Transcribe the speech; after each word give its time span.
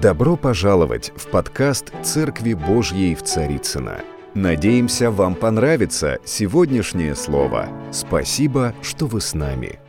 Добро 0.00 0.36
пожаловать 0.36 1.10
в 1.16 1.28
подкаст 1.28 1.92
«Церкви 2.04 2.54
Божьей 2.54 3.16
в 3.16 3.24
Царицыно». 3.24 3.98
Надеемся, 4.32 5.10
вам 5.10 5.34
понравится 5.34 6.18
сегодняшнее 6.24 7.16
слово. 7.16 7.68
Спасибо, 7.92 8.76
что 8.80 9.08
вы 9.08 9.20
с 9.20 9.34
нами. 9.34 9.80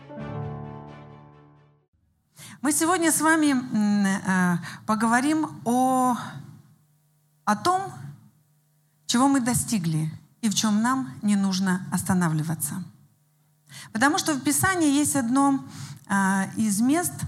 Мы 2.64 2.72
сегодня 2.72 3.12
с 3.12 3.22
вами 3.22 3.54
э, 3.54 4.58
поговорим 4.88 5.62
о, 5.64 6.18
о 7.46 7.55
том, 7.55 7.80
чего 9.05 9.28
мы 9.28 9.41
достигли 9.41 10.10
и 10.41 10.50
в 10.50 10.55
чем 10.55 10.82
нам 10.82 11.12
не 11.21 11.36
нужно 11.36 11.88
останавливаться. 11.91 12.84
Потому 13.94 14.18
что 14.18 14.34
в 14.34 14.41
Писании 14.41 14.89
есть 14.89 15.16
одно 15.16 15.64
э, 16.10 16.46
из 16.57 16.82
мест– 16.82 17.14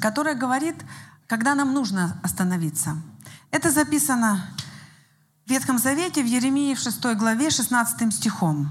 которая 0.00 0.34
говорит, 0.34 0.76
когда 1.26 1.54
нам 1.54 1.72
нужно 1.72 2.18
остановиться. 2.22 2.96
Это 3.50 3.70
записано 3.70 4.44
в 5.46 5.50
Ветхом 5.50 5.78
Завете, 5.78 6.22
в 6.22 6.26
Еремии 6.26 6.74
в 6.74 6.78
6 6.78 7.04
главе, 7.16 7.50
16 7.50 8.12
стихом. 8.12 8.70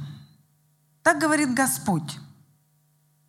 Так 1.03 1.19
говорит 1.19 1.53
Господь. 1.53 2.19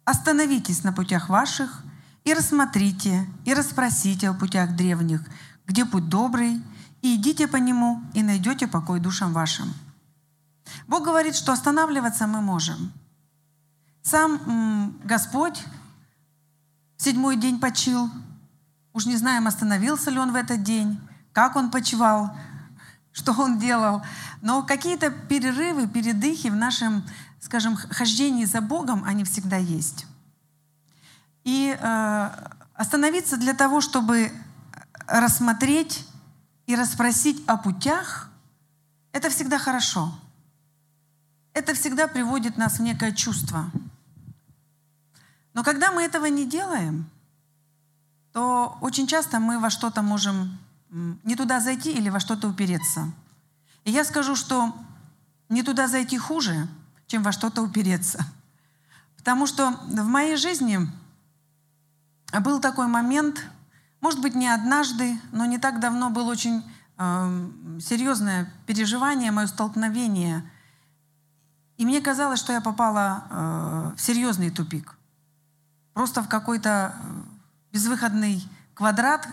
«Остановитесь 0.04 0.84
на 0.84 0.92
путях 0.92 1.28
ваших 1.28 1.82
и 2.24 2.34
рассмотрите, 2.34 3.26
и 3.44 3.54
расспросите 3.54 4.28
о 4.28 4.34
путях 4.34 4.76
древних, 4.76 5.22
где 5.66 5.84
путь 5.84 6.08
добрый, 6.08 6.62
и 7.02 7.16
идите 7.16 7.48
по 7.48 7.56
нему, 7.56 8.02
и 8.14 8.22
найдете 8.22 8.66
покой 8.66 9.00
душам 9.00 9.32
вашим». 9.32 9.72
Бог 10.86 11.04
говорит, 11.04 11.34
что 11.34 11.52
останавливаться 11.52 12.26
мы 12.26 12.40
можем. 12.40 12.92
Сам 14.02 14.98
Господь 15.04 15.62
седьмой 17.04 17.36
день 17.36 17.60
почил. 17.60 18.10
Уж 18.94 19.06
не 19.06 19.16
знаем, 19.16 19.46
остановился 19.46 20.10
ли 20.10 20.18
он 20.18 20.32
в 20.32 20.36
этот 20.36 20.62
день, 20.62 20.98
как 21.32 21.56
он 21.56 21.70
почивал, 21.70 22.34
что 23.12 23.32
он 23.32 23.58
делал. 23.58 24.02
Но 24.40 24.62
какие-то 24.62 25.10
перерывы, 25.10 25.86
передыхи 25.86 26.48
в 26.48 26.56
нашем, 26.56 27.04
скажем, 27.40 27.76
хождении 27.76 28.46
за 28.46 28.60
Богом, 28.60 29.04
они 29.04 29.24
всегда 29.24 29.56
есть. 29.56 30.06
И 31.44 31.76
э, 31.78 32.30
остановиться 32.74 33.36
для 33.36 33.52
того, 33.52 33.82
чтобы 33.82 34.32
рассмотреть 35.06 36.06
и 36.66 36.74
расспросить 36.74 37.44
о 37.46 37.58
путях, 37.58 38.30
это 39.12 39.28
всегда 39.28 39.58
хорошо. 39.58 40.18
Это 41.52 41.74
всегда 41.74 42.08
приводит 42.08 42.56
нас 42.56 42.78
в 42.78 42.82
некое 42.82 43.12
чувство– 43.12 43.70
но 45.54 45.62
когда 45.62 45.92
мы 45.92 46.02
этого 46.02 46.26
не 46.26 46.46
делаем, 46.46 47.08
то 48.32 48.76
очень 48.80 49.06
часто 49.06 49.38
мы 49.38 49.60
во 49.60 49.70
что-то 49.70 50.02
можем 50.02 50.58
не 50.90 51.36
туда 51.36 51.60
зайти 51.60 51.92
или 51.92 52.08
во 52.08 52.18
что-то 52.18 52.48
упереться. 52.48 53.12
И 53.84 53.92
я 53.92 54.04
скажу, 54.04 54.34
что 54.34 54.74
не 55.48 55.62
туда 55.62 55.86
зайти 55.86 56.18
хуже, 56.18 56.68
чем 57.06 57.22
во 57.22 57.30
что-то 57.30 57.62
упереться. 57.62 58.26
Потому 59.16 59.46
что 59.46 59.70
в 59.70 60.06
моей 60.06 60.36
жизни 60.36 60.80
был 62.40 62.60
такой 62.60 62.88
момент, 62.88 63.46
может 64.00 64.20
быть, 64.20 64.34
не 64.34 64.48
однажды, 64.48 65.18
но 65.30 65.44
не 65.44 65.58
так 65.58 65.78
давно 65.78 66.10
было 66.10 66.32
очень 66.32 66.64
э, 66.98 67.50
серьезное 67.80 68.52
переживание, 68.66 69.30
мое 69.30 69.46
столкновение. 69.46 70.48
И 71.76 71.84
мне 71.86 72.00
казалось, 72.00 72.40
что 72.40 72.52
я 72.52 72.60
попала 72.60 73.24
э, 73.30 73.92
в 73.96 74.00
серьезный 74.00 74.50
тупик 74.50 74.96
просто 75.94 76.22
в 76.22 76.28
какой-то 76.28 76.94
э, 76.94 77.22
безвыходный 77.72 78.46
квадрат, 78.74 79.26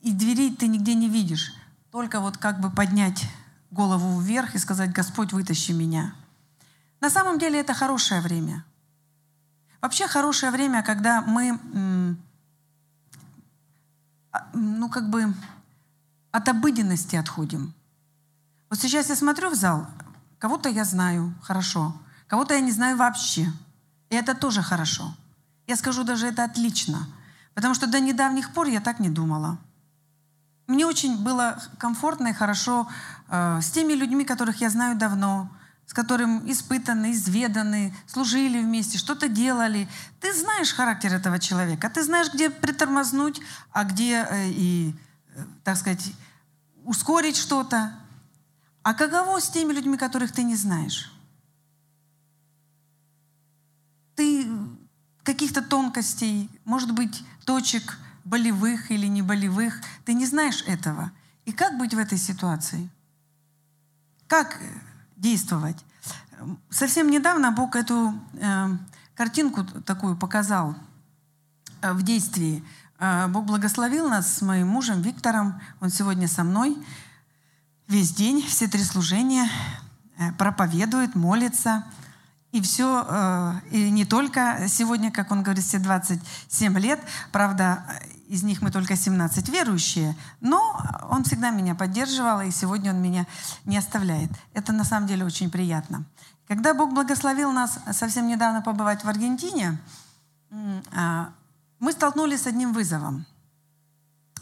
и 0.00 0.12
дверей 0.12 0.54
ты 0.56 0.66
нигде 0.66 0.94
не 0.94 1.08
видишь. 1.08 1.54
Только 1.90 2.20
вот 2.20 2.36
как 2.38 2.60
бы 2.60 2.70
поднять 2.70 3.24
голову 3.70 4.20
вверх 4.20 4.54
и 4.54 4.58
сказать, 4.58 4.92
Господь, 4.92 5.32
вытащи 5.32 5.72
меня. 5.72 6.14
На 7.00 7.10
самом 7.10 7.38
деле 7.38 7.60
это 7.60 7.74
хорошее 7.74 8.20
время. 8.20 8.64
Вообще 9.80 10.06
хорошее 10.06 10.50
время, 10.50 10.82
когда 10.82 11.20
мы, 11.20 11.58
а, 14.32 14.48
ну 14.54 14.88
как 14.88 15.10
бы 15.10 15.34
от 16.30 16.48
обыденности 16.48 17.16
отходим. 17.16 17.74
Вот 18.70 18.78
сейчас 18.78 19.10
я 19.10 19.16
смотрю 19.16 19.50
в 19.50 19.54
зал, 19.54 19.86
кого-то 20.38 20.68
я 20.68 20.84
знаю 20.84 21.34
хорошо, 21.42 21.94
кого-то 22.26 22.54
я 22.54 22.60
не 22.60 22.72
знаю 22.72 22.96
вообще. 22.96 23.52
И 24.08 24.16
это 24.16 24.34
тоже 24.34 24.62
хорошо. 24.62 25.14
Я 25.66 25.76
скажу 25.76 26.04
даже 26.04 26.26
это 26.26 26.44
отлично, 26.44 27.06
потому 27.54 27.74
что 27.74 27.86
до 27.86 28.00
недавних 28.00 28.52
пор 28.52 28.66
я 28.66 28.80
так 28.80 29.00
не 29.00 29.08
думала. 29.08 29.58
Мне 30.66 30.86
очень 30.86 31.22
было 31.22 31.62
комфортно 31.78 32.28
и 32.28 32.32
хорошо 32.32 32.88
э, 33.28 33.60
с 33.60 33.70
теми 33.70 33.92
людьми, 33.92 34.24
которых 34.24 34.60
я 34.60 34.70
знаю 34.70 34.96
давно, 34.96 35.50
с 35.86 35.92
которым 35.92 36.50
испытаны, 36.50 37.12
изведаны, 37.12 37.94
служили 38.06 38.62
вместе, 38.62 38.96
что-то 38.96 39.28
делали. 39.28 39.88
Ты 40.20 40.32
знаешь 40.32 40.72
характер 40.72 41.14
этого 41.14 41.38
человека, 41.38 41.90
ты 41.90 42.02
знаешь, 42.02 42.32
где 42.32 42.48
притормознуть, 42.48 43.40
а 43.72 43.84
где 43.84 44.26
э, 44.28 44.48
и, 44.48 44.94
э, 45.34 45.44
так 45.64 45.76
сказать, 45.76 46.12
ускорить 46.84 47.36
что-то. 47.36 47.92
А 48.82 48.94
каково 48.94 49.40
с 49.40 49.48
теми 49.48 49.72
людьми, 49.72 49.96
которых 49.98 50.32
ты 50.32 50.42
не 50.42 50.56
знаешь? 50.56 51.10
Ты 54.14 54.46
каких-то 55.24 55.62
тонкостей, 55.62 56.50
может 56.64 56.92
быть, 56.92 57.24
точек 57.44 57.98
болевых 58.24 58.90
или 58.90 59.06
не 59.06 59.22
болевых. 59.22 59.80
Ты 60.04 60.14
не 60.14 60.26
знаешь 60.26 60.62
этого. 60.66 61.10
И 61.46 61.52
как 61.52 61.76
быть 61.78 61.94
в 61.94 61.98
этой 61.98 62.18
ситуации? 62.18 62.88
Как 64.28 64.60
действовать? 65.16 65.84
Совсем 66.70 67.10
недавно 67.10 67.52
Бог 67.52 67.74
эту 67.74 68.14
э, 68.34 68.68
картинку 69.14 69.64
такую 69.64 70.16
показал 70.16 70.74
э, 71.80 71.92
в 71.92 72.02
действии. 72.02 72.62
Э, 72.98 73.26
Бог 73.28 73.46
благословил 73.46 74.08
нас 74.08 74.36
с 74.36 74.42
моим 74.42 74.68
мужем 74.68 75.00
Виктором. 75.00 75.60
Он 75.80 75.90
сегодня 75.90 76.28
со 76.28 76.44
мной 76.44 76.76
весь 77.88 78.12
день, 78.12 78.42
все 78.42 78.66
три 78.66 78.82
служения, 78.82 79.48
э, 80.18 80.32
проповедует, 80.32 81.14
молится– 81.14 81.84
и 82.54 82.60
все, 82.60 83.04
э, 83.08 83.52
и 83.72 83.90
не 83.90 84.04
только 84.04 84.66
сегодня, 84.68 85.10
как 85.10 85.32
он 85.32 85.42
говорит, 85.42 85.64
все 85.64 85.80
27 85.80 86.78
лет, 86.78 87.00
правда, 87.32 87.84
из 88.28 88.44
них 88.44 88.62
мы 88.62 88.70
только 88.70 88.94
17 88.94 89.48
верующие, 89.48 90.16
но 90.40 90.80
он 91.10 91.24
всегда 91.24 91.50
меня 91.50 91.74
поддерживал, 91.74 92.42
и 92.42 92.52
сегодня 92.52 92.92
он 92.92 93.02
меня 93.02 93.26
не 93.64 93.76
оставляет. 93.76 94.30
Это 94.52 94.72
на 94.72 94.84
самом 94.84 95.08
деле 95.08 95.24
очень 95.24 95.50
приятно. 95.50 96.04
Когда 96.46 96.74
Бог 96.74 96.94
благословил 96.94 97.50
нас 97.50 97.76
совсем 97.90 98.28
недавно 98.28 98.62
побывать 98.62 99.02
в 99.02 99.08
Аргентине, 99.08 99.76
а, 100.94 101.30
мы 101.80 101.90
столкнулись 101.90 102.42
с 102.42 102.46
одним 102.46 102.72
вызовом. 102.72 103.26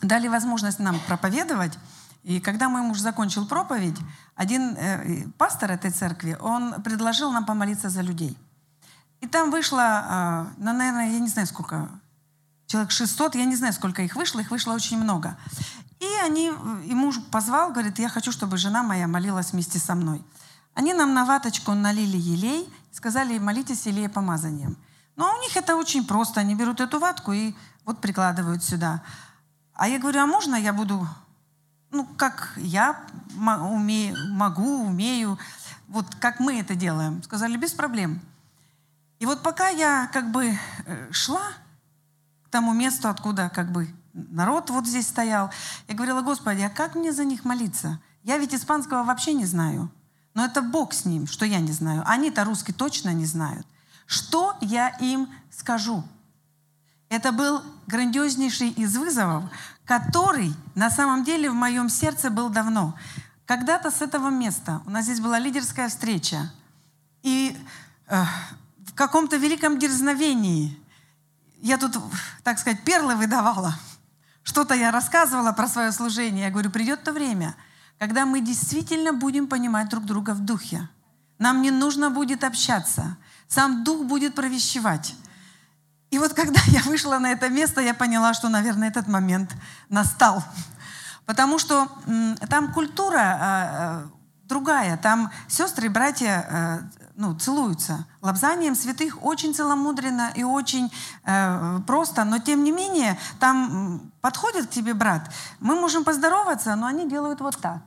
Дали 0.02 0.28
возможность 0.28 0.80
нам 0.80 1.00
проповедовать, 1.06 1.78
и 2.22 2.40
когда 2.40 2.68
мой 2.68 2.82
муж 2.82 2.98
закончил 2.98 3.46
проповедь, 3.46 3.98
один 4.36 4.76
э, 4.76 5.26
пастор 5.38 5.72
этой 5.72 5.90
церкви, 5.90 6.36
он 6.40 6.80
предложил 6.82 7.32
нам 7.32 7.44
помолиться 7.44 7.88
за 7.88 8.00
людей. 8.00 8.38
И 9.20 9.26
там 9.26 9.50
вышло, 9.50 9.80
э, 9.80 10.46
ну, 10.58 10.72
наверное, 10.72 11.10
я 11.10 11.18
не 11.18 11.28
знаю 11.28 11.48
сколько, 11.48 11.88
человек 12.66 12.92
600, 12.92 13.34
я 13.34 13.44
не 13.44 13.56
знаю, 13.56 13.72
сколько 13.72 14.02
их 14.02 14.14
вышло, 14.14 14.38
их 14.38 14.50
вышло 14.50 14.72
очень 14.72 14.98
много. 14.98 15.36
И 15.98 16.06
они, 16.24 16.52
и 16.86 16.94
муж 16.94 17.20
позвал, 17.30 17.72
говорит, 17.72 17.98
я 17.98 18.08
хочу, 18.08 18.30
чтобы 18.30 18.56
жена 18.56 18.82
моя 18.82 19.08
молилась 19.08 19.52
вместе 19.52 19.78
со 19.78 19.94
мной. 19.94 20.24
Они 20.74 20.94
нам 20.94 21.14
на 21.14 21.24
ваточку 21.24 21.72
налили 21.74 22.16
елей, 22.16 22.72
сказали, 22.92 23.38
молитесь 23.38 23.86
елея 23.86 24.08
помазанием. 24.08 24.76
Но 25.16 25.32
у 25.34 25.40
них 25.40 25.56
это 25.56 25.76
очень 25.76 26.06
просто. 26.06 26.40
Они 26.40 26.54
берут 26.54 26.80
эту 26.80 26.98
ватку 26.98 27.32
и 27.32 27.54
вот 27.84 28.00
прикладывают 28.00 28.64
сюда. 28.64 29.02
А 29.74 29.88
я 29.88 29.98
говорю, 29.98 30.20
а 30.20 30.26
можно 30.26 30.54
я 30.54 30.72
буду 30.72 31.06
ну, 31.92 32.06
как 32.16 32.54
я 32.56 32.98
умею, 33.36 34.16
могу, 34.30 34.86
умею, 34.86 35.38
вот 35.88 36.06
как 36.16 36.40
мы 36.40 36.58
это 36.58 36.74
делаем. 36.74 37.22
Сказали, 37.22 37.56
без 37.56 37.72
проблем. 37.72 38.20
И 39.18 39.26
вот 39.26 39.42
пока 39.42 39.68
я 39.68 40.08
как 40.12 40.32
бы 40.32 40.58
э, 40.86 41.12
шла 41.12 41.52
к 42.44 42.48
тому 42.48 42.72
месту, 42.72 43.08
откуда 43.08 43.50
как 43.50 43.70
бы 43.70 43.94
народ 44.12 44.70
вот 44.70 44.86
здесь 44.86 45.06
стоял, 45.06 45.50
я 45.86 45.94
говорила, 45.94 46.22
Господи, 46.22 46.62
а 46.62 46.70
как 46.70 46.94
мне 46.94 47.12
за 47.12 47.24
них 47.24 47.44
молиться? 47.44 48.00
Я 48.24 48.38
ведь 48.38 48.54
испанского 48.54 49.04
вообще 49.04 49.34
не 49.34 49.44
знаю. 49.44 49.90
Но 50.34 50.44
это 50.44 50.62
Бог 50.62 50.94
с 50.94 51.04
ним, 51.04 51.26
что 51.26 51.44
я 51.44 51.60
не 51.60 51.72
знаю. 51.72 52.02
Они-то 52.06 52.44
русский 52.44 52.72
точно 52.72 53.10
не 53.10 53.26
знают. 53.26 53.66
Что 54.06 54.56
я 54.60 54.88
им 54.88 55.28
скажу? 55.50 56.04
Это 57.08 57.30
был 57.30 57.62
грандиознейший 57.86 58.70
из 58.70 58.96
вызовов, 58.96 59.44
который 59.84 60.54
на 60.74 60.90
самом 60.90 61.24
деле 61.24 61.50
в 61.50 61.54
моем 61.54 61.88
сердце 61.88 62.30
был 62.30 62.48
давно. 62.48 62.94
Когда-то 63.46 63.90
с 63.90 64.02
этого 64.02 64.30
места, 64.30 64.80
у 64.86 64.90
нас 64.90 65.04
здесь 65.04 65.20
была 65.20 65.38
лидерская 65.38 65.88
встреча, 65.88 66.52
и 67.22 67.56
э, 68.08 68.22
в 68.86 68.94
каком-то 68.94 69.36
великом 69.36 69.78
дерзновении 69.78 70.78
я 71.60 71.78
тут, 71.78 71.96
так 72.42 72.58
сказать, 72.58 72.84
перлы 72.84 73.14
выдавала, 73.14 73.78
что-то 74.42 74.74
я 74.74 74.90
рассказывала 74.90 75.52
про 75.52 75.68
свое 75.68 75.92
служение. 75.92 76.44
Я 76.46 76.50
говорю, 76.50 76.70
придет 76.70 77.04
то 77.04 77.12
время, 77.12 77.54
когда 77.98 78.26
мы 78.26 78.40
действительно 78.40 79.12
будем 79.12 79.46
понимать 79.46 79.88
друг 79.88 80.04
друга 80.04 80.34
в 80.34 80.40
духе. 80.40 80.88
Нам 81.38 81.62
не 81.62 81.70
нужно 81.70 82.10
будет 82.10 82.42
общаться. 82.44 83.16
Сам 83.48 83.84
дух 83.84 84.06
будет 84.06 84.34
провещевать. 84.34 85.14
И 86.12 86.18
вот 86.18 86.34
когда 86.34 86.60
я 86.66 86.82
вышла 86.82 87.18
на 87.18 87.32
это 87.32 87.48
место, 87.48 87.80
я 87.80 87.94
поняла, 87.94 88.34
что, 88.34 88.48
наверное, 88.48 88.88
этот 88.88 89.08
момент 89.08 89.50
настал. 89.88 90.44
Потому 91.26 91.58
что 91.58 91.88
там 92.48 92.72
культура 92.72 94.04
э, 94.04 94.06
другая. 94.44 94.96
Там 94.98 95.30
сестры 95.48 95.86
и 95.86 95.88
братья 95.88 96.46
э, 96.48 96.80
ну, 97.16 97.34
целуются. 97.38 98.06
Лобзанием 98.20 98.74
святых 98.74 99.24
очень 99.24 99.54
целомудренно 99.54 100.32
и 100.34 100.42
очень 100.42 100.92
э, 101.24 101.80
просто, 101.86 102.24
но 102.24 102.38
тем 102.38 102.62
не 102.62 102.72
менее 102.72 103.18
там 103.40 104.12
подходит 104.20 104.66
к 104.66 104.70
тебе 104.70 104.92
брат. 104.92 105.30
Мы 105.60 105.74
можем 105.76 106.04
поздороваться, 106.04 106.74
но 106.76 106.86
они 106.86 107.08
делают 107.08 107.40
вот 107.40 107.56
так. 107.58 107.80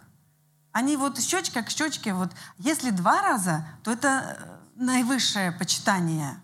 Они 0.71 0.97
вот 0.97 1.19
щечка 1.19 1.61
к 1.61 1.69
щечке, 1.69 2.13
вот 2.13 2.31
если 2.57 2.89
два 2.89 3.21
раза, 3.21 3.65
то 3.83 3.91
это 3.91 4.07
э, 4.07 4.83
наивысшее 4.83 5.51
почитание. 5.51 6.39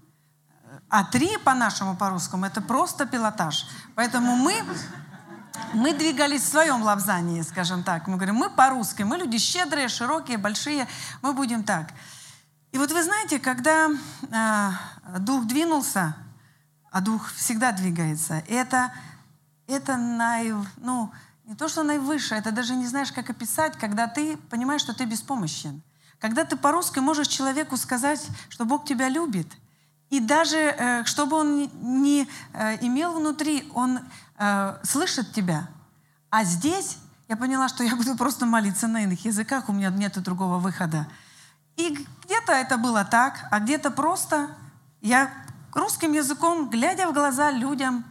А 0.92 1.06
три 1.06 1.38
по-нашему, 1.38 1.96
по-русскому, 1.96 2.46
это 2.46 2.60
просто 2.60 3.06
пилотаж. 3.06 3.66
Поэтому 3.96 4.36
мы 4.36 4.54
мы 5.74 5.94
двигались 5.94 6.42
в 6.42 6.50
своем 6.50 6.84
лапзании, 6.84 7.42
скажем 7.44 7.84
так. 7.84 8.08
Мы 8.08 8.16
говорим, 8.18 8.36
мы 8.36 8.50
по-русски, 8.50 9.04
мы 9.04 9.18
люди 9.18 9.38
щедрые, 9.38 9.88
широкие, 9.88 10.38
большие, 10.38 10.90
мы 11.22 11.32
будем 11.32 11.64
так. 11.64 11.94
И 12.74 12.78
вот 12.78 12.92
вы 12.92 13.04
знаете, 13.04 13.40
когда 13.40 13.90
э, 13.90 15.20
дух 15.20 15.46
двинулся, 15.46 16.14
а 16.92 17.00
дух 17.00 17.32
всегда 17.32 17.72
двигается, 17.72 18.44
это, 18.50 18.92
это 19.68 19.96
наив, 19.96 20.58
ну, 20.76 21.10
не 21.46 21.56
то, 21.56 21.70
что 21.70 21.84
наивысшее, 21.84 22.42
это 22.42 22.52
даже 22.52 22.76
не 22.76 22.86
знаешь, 22.86 23.14
как 23.14 23.30
описать, 23.30 23.78
когда 23.78 24.08
ты 24.08 24.36
понимаешь, 24.50 24.82
что 24.82 24.94
ты 24.94 25.06
беспомощен. 25.06 25.82
Когда 26.20 26.44
ты 26.44 26.58
по-русски 26.58 27.00
можешь 27.00 27.28
человеку 27.28 27.78
сказать, 27.78 28.28
что 28.50 28.66
Бог 28.66 28.84
тебя 28.84 29.08
любит, 29.08 29.48
и 30.12 30.20
даже, 30.20 30.58
э, 30.58 31.06
чтобы 31.06 31.38
он 31.38 31.72
не 31.82 32.28
э, 32.54 32.86
имел 32.86 33.14
внутри, 33.14 33.72
он 33.74 34.00
э, 34.38 34.78
слышит 34.84 35.34
тебя. 35.34 35.70
А 36.30 36.44
здесь 36.44 36.98
я 37.30 37.38
поняла, 37.38 37.70
что 37.70 37.84
я 37.84 37.96
буду 37.96 38.18
просто 38.18 38.46
молиться 38.46 38.88
на 38.88 39.04
иных 39.04 39.24
языках, 39.24 39.70
у 39.70 39.74
меня 39.74 39.90
нет 39.90 40.22
другого 40.22 40.60
выхода. 40.60 41.08
И 41.78 42.06
где-то 42.26 42.52
это 42.52 42.78
было 42.78 43.06
так, 43.06 43.48
а 43.52 43.60
где-то 43.60 43.90
просто 43.90 44.50
я 45.00 45.32
русским 45.74 46.12
языком, 46.12 46.70
глядя 46.70 47.08
в 47.08 47.14
глаза 47.14 47.50
людям, 47.50 48.04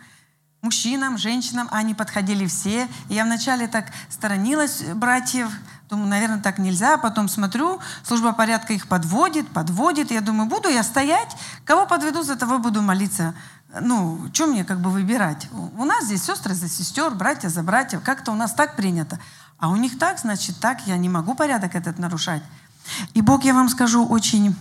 мужчинам, 0.63 1.19
женщинам, 1.19 1.69
они 1.71 1.95
подходили 1.95 2.47
все. 2.47 2.89
И 3.11 3.15
я 3.15 3.25
вначале 3.25 3.69
так 3.69 3.93
сторонилась 4.09 4.83
братьев, 4.95 5.53
думаю, 5.91 6.09
наверное, 6.09 6.41
так 6.41 6.59
нельзя. 6.59 6.97
Потом 6.97 7.29
смотрю, 7.29 7.81
служба 8.05 8.33
порядка 8.33 8.73
их 8.73 8.87
подводит, 8.87 9.49
подводит. 9.49 10.11
Я 10.11 10.21
думаю, 10.21 10.49
буду 10.49 10.69
я 10.69 10.83
стоять, 10.83 11.37
кого 11.65 11.87
подведу, 11.87 12.23
за 12.23 12.37
того 12.37 12.59
буду 12.59 12.81
молиться. 12.81 13.35
Ну, 13.81 14.29
что 14.33 14.47
мне 14.47 14.65
как 14.65 14.81
бы 14.81 14.91
выбирать? 14.91 15.49
У 15.53 15.85
нас 15.85 16.05
здесь 16.05 16.25
сестры 16.25 16.55
за 16.55 16.69
сестер, 16.69 17.11
братья 17.11 17.49
за 17.49 17.63
братьев. 17.63 18.03
Как-то 18.03 18.33
у 18.33 18.35
нас 18.35 18.53
так 18.53 18.77
принято. 18.77 19.19
А 19.59 19.69
у 19.69 19.77
них 19.77 19.99
так, 19.99 20.19
значит, 20.19 20.59
так. 20.61 20.87
Я 20.87 20.97
не 20.97 21.09
могу 21.09 21.35
порядок 21.35 21.75
этот 21.75 21.99
нарушать. 21.99 22.43
И 23.15 23.21
Бог, 23.21 23.45
я 23.45 23.53
вам 23.53 23.69
скажу, 23.69 24.07
очень 24.07 24.57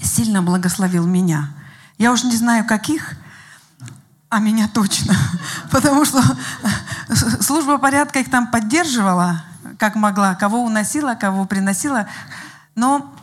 сильно 0.00 0.42
благословил 0.42 1.06
меня. 1.06 1.50
Я 1.98 2.12
уже 2.12 2.26
не 2.26 2.36
знаю, 2.36 2.64
каких, 2.64 3.14
а 4.28 4.38
меня 4.38 4.68
точно. 4.68 5.14
Потому 5.70 6.04
что 6.04 6.22
служба 7.40 7.78
порядка 7.78 8.20
их 8.20 8.30
там 8.30 8.50
поддерживала, 8.50 9.42
как 9.78 9.94
могла, 9.94 10.34
кого 10.34 10.62
уносила, 10.64 11.14
кого 11.14 11.46
приносила. 11.46 12.06
Но 12.74 13.14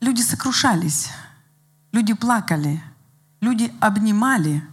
люди 0.00 0.22
сокрушались, 0.22 1.10
люди 1.92 2.14
плакали, 2.14 2.82
люди 3.40 3.72
обнимали, 3.80 4.64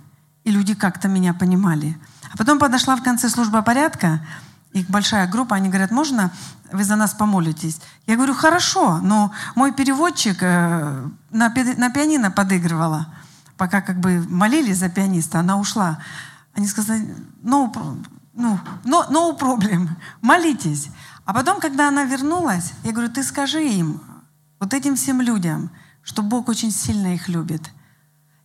и 0.44 0.52
люди 0.52 0.74
как-то 0.74 1.08
меня 1.08 1.34
понимали. 1.34 1.98
А 2.32 2.38
потом 2.38 2.58
подошла 2.58 2.96
в 2.96 3.04
конце 3.04 3.30
служба 3.30 3.62
порядка, 3.62 4.22
их 4.74 4.90
большая 4.90 5.28
группа, 5.28 5.56
они 5.56 5.70
говорят, 5.70 5.92
можно 5.92 6.32
вы 6.72 6.84
за 6.84 6.96
нас 6.96 7.14
помолитесь? 7.14 7.80
Я 8.06 8.16
говорю, 8.16 8.34
хорошо, 8.34 9.00
но 9.00 9.32
мой 9.56 9.72
переводчик 9.72 10.38
э, 10.42 11.08
на, 11.32 11.50
пианино 11.50 12.32
подыгрывала. 12.32 13.08
Пока 13.56 13.82
как 13.82 14.00
бы 14.00 14.26
молились 14.30 14.78
за 14.78 14.90
пианиста, 14.90 15.40
она 15.40 15.58
ушла. 15.58 16.00
Они 16.54 16.68
сказали, 16.68 17.16
no, 17.44 17.72
ну, 18.34 18.60
no, 18.84 19.10
no 19.10 19.38
problem, 19.38 19.90
молитесь. 20.22 20.90
А 21.28 21.34
потом, 21.34 21.60
когда 21.60 21.90
она 21.90 22.06
вернулась, 22.06 22.72
я 22.84 22.94
говорю, 22.94 23.12
ты 23.12 23.22
скажи 23.22 23.62
им, 23.62 24.02
вот 24.62 24.74
этим 24.74 24.96
всем 24.96 25.20
людям, 25.20 25.70
что 26.02 26.24
Бог 26.24 26.48
очень 26.48 26.72
сильно 26.72 27.14
их 27.16 27.28
любит. 27.28 27.70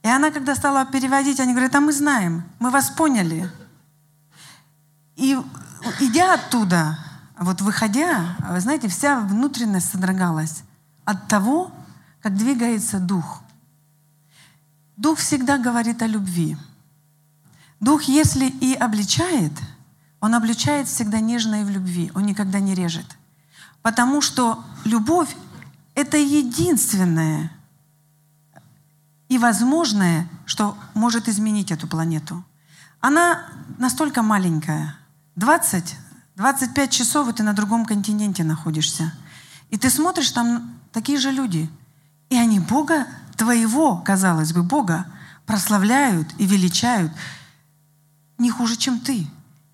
И 0.02 0.08
она, 0.08 0.32
когда 0.32 0.56
стала 0.56 0.84
переводить, 0.84 1.38
они 1.38 1.52
говорят, 1.52 1.76
а 1.76 1.80
мы 1.80 1.92
знаем, 1.92 2.42
мы 2.58 2.70
вас 2.70 2.90
поняли. 2.90 3.48
И 5.14 5.38
идя 6.00 6.34
оттуда, 6.34 6.98
вот 7.38 7.60
выходя, 7.60 8.36
вы 8.50 8.58
знаете, 8.58 8.88
вся 8.88 9.20
внутренность 9.20 9.92
содрогалась 9.92 10.64
от 11.04 11.28
того, 11.28 11.70
как 12.20 12.36
двигается 12.36 12.98
дух. 12.98 13.42
Дух 14.96 15.20
всегда 15.20 15.56
говорит 15.56 16.02
о 16.02 16.08
любви. 16.08 16.56
Дух, 17.78 18.02
если 18.02 18.46
и 18.46 18.74
обличает, 18.74 19.52
он 20.22 20.36
обличает 20.36 20.86
всегда 20.86 21.18
нежно 21.18 21.60
и 21.60 21.64
в 21.64 21.68
любви. 21.68 22.12
Он 22.14 22.24
никогда 22.24 22.60
не 22.60 22.76
режет. 22.76 23.18
Потому 23.82 24.20
что 24.20 24.64
любовь— 24.84 25.36
это 25.96 26.16
единственное 26.16 27.50
и 29.28 29.36
возможное, 29.36 30.28
что 30.46 30.78
может 30.94 31.28
изменить 31.28 31.72
эту 31.72 31.88
планету. 31.88 32.44
Она 33.00 33.46
настолько 33.78 34.22
маленькая. 34.22 34.96
20 35.34 35.96
25 36.36 36.90
часов, 36.90 37.28
и 37.28 37.32
ты 37.32 37.42
на 37.42 37.52
другом 37.52 37.84
континенте 37.84 38.44
находишься. 38.44 39.12
И 39.70 39.76
ты 39.76 39.90
смотришь, 39.90 40.30
там 40.30 40.78
такие 40.92 41.18
же 41.18 41.32
люди. 41.32 41.68
И 42.30 42.36
они 42.36 42.60
Бога, 42.60 43.08
твоего, 43.36 43.96
казалось 43.96 44.52
бы, 44.52 44.62
Бога, 44.62 45.04
прославляют 45.46 46.28
и 46.38 46.46
величают 46.46 47.12
не 48.38 48.50
хуже, 48.50 48.76
чем 48.76 49.00
ты. 49.00 49.26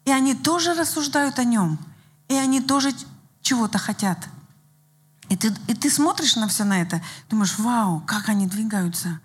И 0.09 0.11
они 0.11 0.35
тоже 0.35 0.73
рассуждают 0.73 1.39
о 1.39 1.45
нем. 1.45 1.79
И 2.29 2.35
они 2.35 2.63
тоже 2.63 2.95
чего-то 3.43 3.77
хотят. 3.77 4.17
И 5.29 5.37
ты, 5.37 5.55
и 5.67 5.75
ты 5.75 5.91
смотришь 5.91 6.35
на 6.37 6.49
все 6.49 6.65
на 6.65 6.81
это, 6.81 7.03
думаешь, 7.29 7.59
вау, 7.59 8.03
как 8.07 8.31
они 8.31 8.47
двигаются. 8.47 9.21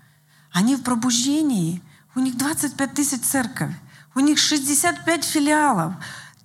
Они 0.51 0.75
в 0.75 0.83
пробуждении. 0.83 1.81
У 2.15 2.19
них 2.19 2.35
25 2.35 2.93
тысяч 2.93 3.21
церковь. 3.21 3.73
У 4.13 4.19
них 4.19 4.37
65 4.37 5.23
филиалов. 5.23 5.93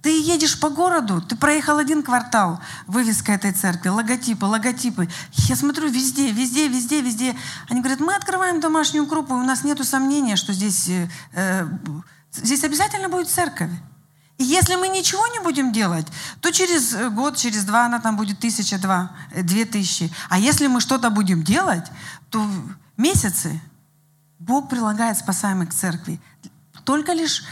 Ты 0.02 0.10
едешь 0.10 0.60
по 0.60 0.68
городу, 0.68 1.20
ты 1.20 1.34
проехал 1.34 1.78
один 1.78 2.04
квартал, 2.04 2.60
вывеска 2.86 3.32
этой 3.32 3.50
церкви, 3.50 3.88
логотипы, 3.88 4.46
логотипы. 4.46 5.08
Я 5.48 5.56
смотрю 5.56 5.88
везде, 5.88 6.30
везде, 6.30 6.68
везде, 6.68 7.00
везде. 7.00 7.36
Они 7.68 7.80
говорят, 7.80 7.98
мы 7.98 8.14
открываем 8.14 8.60
домашнюю 8.60 9.04
группу, 9.06 9.34
у 9.34 9.42
нас 9.42 9.64
нет 9.64 9.84
сомнения, 9.84 10.36
что 10.36 10.52
здесь, 10.52 10.88
э, 10.88 11.08
э, 11.32 11.66
здесь 12.32 12.62
обязательно 12.62 13.08
будет 13.08 13.28
церковь. 13.28 13.72
И 14.38 14.45
если 14.45 14.76
мы 14.76 14.88
ничего 14.88 15.26
не 15.28 15.40
будем 15.40 15.73
делать, 15.73 16.07
то 16.40 16.50
через 16.50 16.95
год, 17.12 17.37
через 17.37 17.64
два 17.64 17.87
она 17.87 18.00
там 18.00 18.16
будет 18.16 18.38
тысяча, 18.38 18.78
два, 18.78 19.11
э, 19.33 19.42
две 19.42 19.64
тысячи. 19.64 20.12
А 20.28 20.38
если 20.38 20.66
мы 20.68 20.80
что-то 20.80 21.11
будем 21.11 21.42
делать, 21.42 21.87
то 22.30 22.49
месяцы 22.97 23.61
Бог 24.38 24.68
прилагает 24.68 25.18
спасаемых 25.18 25.71
к 25.71 25.75
церкви. 25.75 26.21
Только 26.85 27.12
лишь 27.12 27.45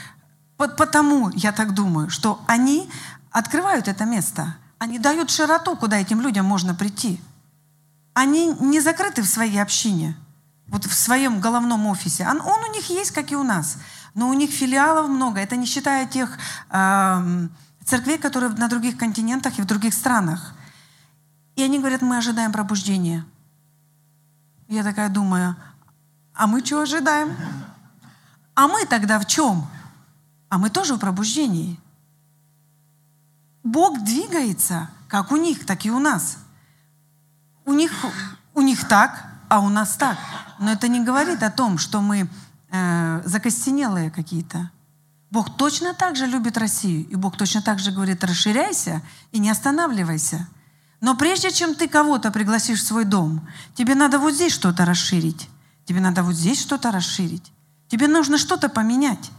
Потому, 0.57 1.31
я 1.35 1.52
так 1.52 1.75
думаю, 1.75 2.09
что 2.09 2.43
они 2.47 2.88
открывают 3.31 3.88
это 3.88 4.05
место. 4.05 4.57
Они 4.78 4.99
дают 4.99 5.31
широту, 5.31 5.76
куда 5.76 5.99
этим 5.99 6.21
людям 6.21 6.47
можно 6.47 6.75
прийти. 6.75 7.21
Они 8.14 8.47
не 8.61 8.81
закрыты 8.81 9.23
в 9.23 9.26
своей 9.26 9.61
общине, 9.61 10.16
вот 10.69 10.87
в 10.87 10.95
своем 10.95 11.40
головном 11.40 11.87
офисе. 11.87 12.26
Он, 12.26 12.40
он 12.40 12.64
у 12.64 12.73
них 12.73 12.88
есть, 12.88 13.11
как 13.11 13.31
и 13.33 13.37
у 13.37 13.43
нас. 13.43 13.76
Но 14.16 14.30
у 14.30 14.32
них 14.32 14.50
филиалов 14.50 15.11
много. 15.11 15.40
Это 15.40 15.56
не 15.56 15.66
считая 15.66 16.06
тех 16.06 16.38
э, 16.70 17.49
церквей, 17.85 18.16
которые 18.16 18.50
на 18.52 18.66
других 18.66 18.96
континентах 18.96 19.58
и 19.58 19.62
в 19.62 19.66
других 19.66 19.92
странах. 19.92 20.54
И 21.54 21.62
они 21.62 21.78
говорят, 21.78 22.00
мы 22.00 22.16
ожидаем 22.16 22.50
пробуждения. 22.50 23.26
Я 24.68 24.82
такая 24.82 25.11
думаю, 25.11 25.54
а 26.32 26.46
мы 26.46 26.64
что 26.64 26.80
ожидаем? 26.80 27.37
А 28.54 28.68
мы 28.68 28.87
тогда 28.87 29.18
в 29.18 29.26
чем? 29.26 29.66
А 30.49 30.56
мы 30.56 30.70
тоже 30.70 30.94
в 30.94 30.99
пробуждении. 30.99 31.78
Бог 33.62 34.02
двигается, 34.02 34.88
как 35.08 35.30
у 35.30 35.37
них, 35.37 35.66
так 35.66 35.85
и 35.85 35.90
у 35.90 35.99
нас. 35.99 36.38
У 37.66 37.75
них, 37.75 37.92
у 38.54 38.62
них 38.62 38.88
так, 38.88 39.26
а 39.50 39.61
у 39.61 39.68
нас 39.68 39.94
так. 39.96 40.16
Но 40.58 40.73
это 40.73 40.88
не 40.88 41.04
говорит 41.04 41.42
о 41.42 41.50
том, 41.50 41.76
что 41.76 42.00
мы 42.00 42.30
э, 42.76 43.23
закостенелые 43.25 44.11
какие-то. 44.11 44.71
Бог 45.30 45.56
точно 45.56 45.95
так 45.95 46.16
же 46.16 46.26
любит 46.26 46.56
Россию. 46.56 47.06
И 47.09 47.14
Бог 47.16 47.37
точно 47.37 47.62
так 47.62 47.78
же 47.78 47.90
говорит, 47.90 48.25
расширяйся 48.25 49.02
и 49.33 49.38
не 49.38 49.50
останавливайся. 49.50 50.47
Но 51.00 51.16
прежде 51.16 51.50
чем 51.50 51.75
ты 51.75 51.88
кого-то 51.88 52.30
пригласишь 52.30 52.80
в 52.80 52.87
свой 52.87 53.04
дом, 53.04 53.47
тебе 53.75 53.95
надо 53.95 54.18
вот 54.18 54.35
здесь 54.35 54.52
что-то 54.52 54.85
расширить. 54.85 55.49
Тебе 55.85 56.00
надо 56.00 56.23
вот 56.23 56.35
здесь 56.35 56.61
что-то 56.61 56.90
расширить. 56.90 57.52
Тебе 57.88 58.09
нужно 58.09 58.38
что-то 58.38 58.68
поменять. 58.68 59.30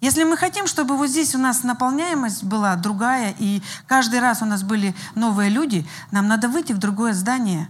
Если 0.00 0.22
мы 0.22 0.36
хотим, 0.36 0.66
чтобы 0.68 0.96
вот 0.96 1.08
здесь 1.08 1.34
у 1.34 1.38
нас 1.38 1.64
наполняемость 1.64 2.44
была 2.44 2.76
другая, 2.76 3.34
и 3.38 3.62
каждый 3.86 4.20
раз 4.20 4.42
у 4.42 4.44
нас 4.44 4.62
были 4.62 4.94
новые 5.16 5.50
люди, 5.50 5.86
нам 6.12 6.28
надо 6.28 6.48
выйти 6.48 6.72
в 6.72 6.78
другое 6.78 7.14
здание. 7.14 7.68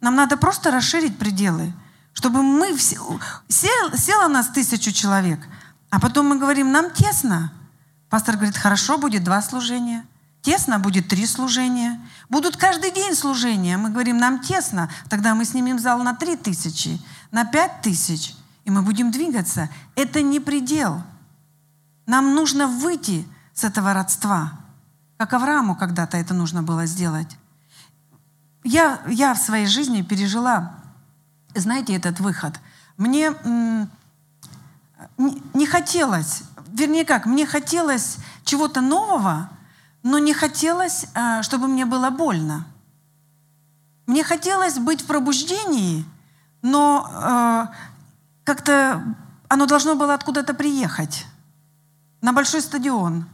Нам 0.00 0.14
надо 0.14 0.38
просто 0.38 0.70
расширить 0.70 1.18
пределы, 1.18 1.74
чтобы 2.14 2.42
мы... 2.42 2.74
Все... 2.74 2.98
Сел, 3.48 3.96
село 3.96 4.28
нас 4.28 4.48
тысячу 4.48 4.90
человек, 4.90 5.46
а 5.90 6.00
потом 6.00 6.28
мы 6.28 6.38
говорим, 6.38 6.72
нам 6.72 6.90
тесно. 6.90 7.52
Пастор 8.08 8.36
говорит, 8.36 8.56
хорошо, 8.56 8.96
будет 8.96 9.22
два 9.22 9.42
служения. 9.42 10.06
Тесно 10.40 10.78
будет 10.78 11.08
три 11.08 11.26
служения. 11.26 12.00
Будут 12.28 12.56
каждый 12.56 12.90
день 12.90 13.14
служения. 13.14 13.76
Мы 13.76 13.90
говорим, 13.90 14.16
нам 14.16 14.40
тесно. 14.40 14.90
Тогда 15.10 15.34
мы 15.34 15.44
снимем 15.44 15.78
зал 15.78 16.02
на 16.02 16.14
три 16.14 16.36
тысячи, 16.36 16.98
на 17.30 17.44
пять 17.44 17.82
тысяч– 17.82 18.34
и 18.64 18.70
мы 18.70 18.82
будем 18.82 19.10
двигаться. 19.10 19.68
Это 19.94 20.22
не 20.22 20.40
предел. 20.40 21.02
Нам 22.06 22.34
нужно 22.34 22.66
выйти 22.66 23.26
с 23.52 23.64
этого 23.64 23.92
родства. 23.92 24.52
Как 25.16 25.32
Аврааму 25.32 25.76
когда-то 25.76 26.16
это 26.16 26.34
нужно 26.34 26.62
было 26.62 26.86
сделать. 26.86 27.36
Я, 28.64 29.00
я 29.06 29.34
в 29.34 29.38
своей 29.38 29.66
жизни 29.66 30.02
пережила, 30.02 30.74
знаете, 31.54 31.94
этот 31.94 32.20
выход. 32.20 32.60
Мне 32.96 33.32
не, 35.18 35.66
хотелось, 35.66 36.42
вернее 36.68 37.04
как, 37.04 37.26
мне 37.26 37.46
хотелось 37.46 38.16
чего-то 38.44 38.80
нового, 38.80 39.50
но 40.02 40.18
не 40.18 40.34
хотелось, 40.34 41.06
э, 41.14 41.42
чтобы 41.42 41.68
мне 41.68 41.84
было 41.84 42.10
больно. 42.10 42.66
Мне 44.06 44.24
хотелось 44.24 44.78
быть 44.78 45.02
в 45.02 45.06
пробуждении, 45.06 46.04
но 46.62 47.08
э, 47.10 47.66
как-то 48.44 49.02
оно 49.48 49.66
должно 49.66 49.94
было 49.94 50.14
откуда-то 50.14 50.54
приехать 50.54 51.26
на 52.20 52.32
большой 52.32 52.62
стадион, 52.62 53.26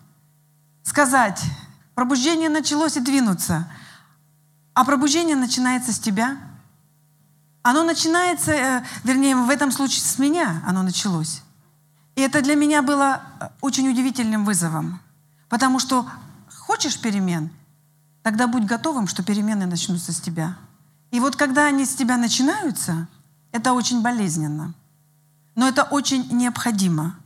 сказать, 0.83 1.43
пробуждение 1.95 2.49
началось 2.49 2.97
и 2.97 3.01
двинуться. 3.01 3.71
А 4.75 4.85
пробуждение 4.85 5.37
начинается 5.37 5.93
с 5.93 5.99
тебя. 5.99 6.37
Оно 7.63 7.83
начинается, 7.83 8.53
э, 8.53 8.85
вернее, 9.05 9.37
в 9.37 9.51
этом 9.51 9.71
случае 9.71 10.03
с 10.03 10.19
меня 10.19 10.63
оно 10.67 10.83
началось. 10.83 11.43
И 12.17 12.23
это 12.23 12.43
для 12.43 12.55
меня 12.55 12.83
было 12.83 13.23
э, 13.41 13.49
очень 13.61 13.89
удивительным 13.89 14.45
вызовом. 14.45 15.01
Потому 15.49 15.79
что 15.79 16.07
хочешь 16.67 17.01
перемен, 17.01 17.51
тогда 18.23 18.47
будь 18.47 18.65
готовым, 18.65 19.07
что 19.09 19.23
перемены 19.23 19.67
начнутся 19.67 20.13
с 20.13 20.21
тебя. 20.21 20.57
И 21.11 21.21
вот 21.21 21.37
когда 21.37 21.67
они 21.67 21.85
с 21.85 21.95
тебя 21.95 22.17
начинаются, 22.17 23.09
это 23.53 23.73
очень 23.73 24.01
болезненно 24.01 24.75
но 25.61 25.69
это 25.69 25.83
очень 25.83 26.27
необходимо. 26.31 27.17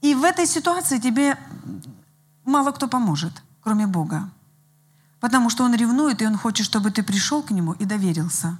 И 0.00 0.14
в 0.14 0.22
этой 0.22 0.46
ситуации 0.46 0.98
тебе 0.98 1.36
мало 2.44 2.70
кто 2.70 2.86
поможет, 2.86 3.42
кроме 3.60 3.88
Бога. 3.88 4.30
Потому 5.18 5.50
что 5.50 5.64
Он 5.64 5.74
ревнует, 5.74 6.22
и 6.22 6.26
Он 6.26 6.36
хочет, 6.36 6.64
чтобы 6.64 6.92
ты 6.92 7.02
пришел 7.02 7.42
к 7.42 7.50
Нему 7.50 7.72
и 7.72 7.84
доверился. 7.84 8.58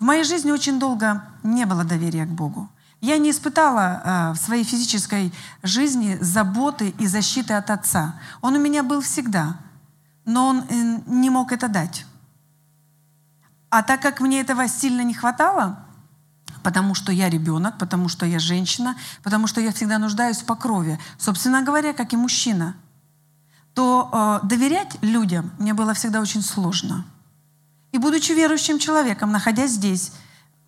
В 0.00 0.02
моей 0.02 0.24
жизни 0.24 0.50
очень 0.50 0.78
долго 0.78 1.22
не 1.42 1.66
было 1.66 1.84
доверия 1.84 2.24
к 2.24 2.30
Богу. 2.30 2.70
Я 3.02 3.18
не 3.18 3.30
испытала 3.30 4.02
э, 4.02 4.32
в 4.32 4.36
своей 4.36 4.64
физической 4.64 5.32
жизни 5.62 6.16
заботы 6.22 6.94
и 6.98 7.06
защиты 7.06 7.52
от 7.52 7.70
Отца. 7.70 8.14
Он 8.40 8.54
у 8.56 8.58
меня 8.58 8.82
был 8.82 9.02
всегда, 9.02 9.58
но 10.24 10.48
Он 10.48 10.64
э, 10.68 11.00
не 11.06 11.28
мог 11.28 11.52
это 11.52 11.68
дать. 11.68 12.06
А 13.68 13.82
так 13.82 14.00
как 14.00 14.20
мне 14.20 14.40
этого 14.40 14.68
сильно 14.68 15.02
не 15.02 15.12
хватало, 15.12 15.78
потому 16.62 16.94
что 16.94 17.12
я 17.12 17.28
ребенок, 17.28 17.76
потому 17.78 18.08
что 18.08 18.24
я 18.24 18.38
женщина, 18.38 18.96
потому 19.22 19.46
что 19.46 19.60
я 19.60 19.70
всегда 19.70 19.98
нуждаюсь 19.98 20.38
в 20.38 20.46
покрове, 20.46 20.98
собственно 21.18 21.62
говоря, 21.62 21.92
как 21.92 22.14
и 22.14 22.16
мужчина, 22.16 22.74
то 23.74 24.40
э, 24.42 24.46
доверять 24.46 24.96
людям 25.02 25.50
мне 25.58 25.74
было 25.74 25.92
всегда 25.92 26.22
очень 26.22 26.42
сложно. 26.42 27.04
И 27.92 27.98
будучи 27.98 28.32
верующим 28.32 28.78
человеком, 28.78 29.32
находясь 29.32 29.72
здесь, 29.72 30.12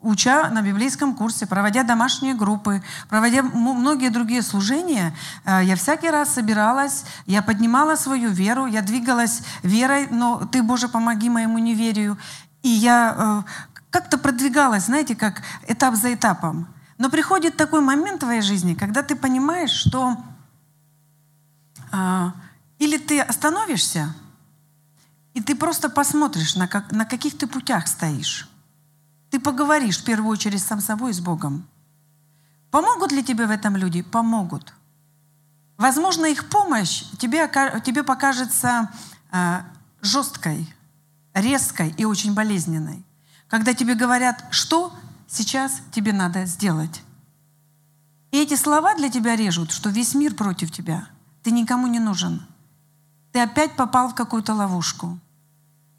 уча 0.03 0.51
на 0.51 0.63
библейском 0.63 1.15
курсе, 1.15 1.47
проводя 1.47 1.85
домашние 1.85 2.35
группы, 2.35 2.83
проводя 3.09 3.43
многие 3.43 4.11
другие 4.11 4.43
служения, 4.43 5.15
э, 5.45 5.61
я 5.65 5.77
всякий 5.77 6.11
раз 6.11 6.35
собиралась, 6.35 7.05
я 7.27 7.43
поднимала 7.43 7.95
свою 7.95 8.31
веру, 8.31 8.67
я 8.67 8.83
двигалась 8.83 9.43
верой, 9.63 10.09
но 10.11 10.45
«Ты, 10.51 10.63
Боже, 10.63 10.89
помоги 10.89 11.31
моему 11.31 11.59
неверию». 11.59 12.19
И 12.63 12.69
я 12.69 13.15
э, 13.17 13.43
как-то 13.91 14.19
продвигалась, 14.19 14.87
знаете, 14.87 15.15
как 15.15 15.43
этап 15.69 15.95
за 15.95 16.13
этапом. 16.13 16.67
Но 16.99 17.11
приходит 17.11 17.57
такой 17.57 17.81
момент 17.81 18.17
в 18.17 18.25
твоей 18.25 18.43
жизни, 18.43 18.75
когда 18.75 19.03
ты 19.03 19.15
понимаешь, 19.17 19.71
что 19.71 20.17
э, 21.93 22.31
или 22.79 22.99
ты 22.99 23.21
остановишься, 23.21 24.15
и 25.35 25.41
ты 25.41 25.55
просто 25.55 25.89
посмотришь, 25.89 26.57
на, 26.57 26.69
как, 26.69 26.93
на 26.93 27.05
каких 27.05 27.39
ты 27.39 27.47
путях 27.47 27.89
стоишь. 27.89 28.49
Ты 29.31 29.41
поговоришь 29.41 29.99
в 29.99 30.05
первую 30.05 30.31
очередь 30.31 30.63
сам 30.63 30.81
собой 30.81 31.11
и 31.11 31.15
с 31.15 31.21
Богом. 31.21 31.67
Помогут 32.71 33.13
ли 33.13 33.23
тебе 33.25 33.47
в 33.47 33.51
этом 33.51 33.77
люди? 33.77 34.03
Помогут. 34.03 34.75
Возможно, 35.79 36.27
их 36.27 36.49
помощь 36.49 37.05
тебе, 37.19 37.51
тебе 37.85 38.03
покажется 38.03 38.91
э, 39.31 39.61
жесткой, 40.03 40.73
резкой 41.35 41.95
и 41.97 42.05
очень 42.05 42.35
болезненной 42.35 43.05
когда 43.53 43.75
тебе 43.75 43.95
говорят, 43.95 44.47
что 44.49 44.95
сейчас 45.29 45.83
тебе 45.91 46.15
надо 46.15 46.47
сделать. 46.47 47.03
И 48.31 48.41
эти 48.41 48.55
слова 48.55 48.95
для 48.95 49.11
тебя 49.11 49.37
режут, 49.37 49.73
что 49.73 49.91
весь 49.91 50.15
мир 50.15 50.35
против 50.35 50.73
тебя. 50.73 51.07
Ты 51.43 51.51
никому 51.51 51.87
не 51.87 51.99
нужен. 51.99 52.47
Ты 53.31 53.41
опять 53.41 53.77
попал 53.77 54.09
в 54.09 54.15
какую-то 54.15 54.55
ловушку. 54.55 55.19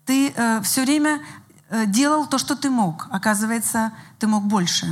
Ты 0.05 0.33
э, 0.36 0.62
все 0.62 0.81
время 0.83 1.22
э, 1.69 1.86
делал 1.86 2.27
то, 2.27 2.38
что 2.38 2.55
ты 2.55 2.69
мог. 2.69 3.07
Оказывается, 3.12 3.93
ты 4.19 4.27
мог 4.27 4.43
больше. 4.43 4.88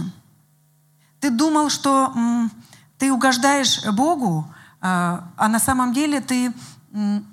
Ты 1.19 1.29
думал, 1.29 1.69
что 1.69 2.11
м, 2.15 2.51
ты 2.97 3.11
угождаешь 3.11 3.85
Богу, 3.93 4.45
э, 4.47 4.53
а 4.81 5.47
на 5.47 5.59
самом 5.59 5.93
деле 5.93 6.21
ты 6.21 6.53
м, 6.93 7.25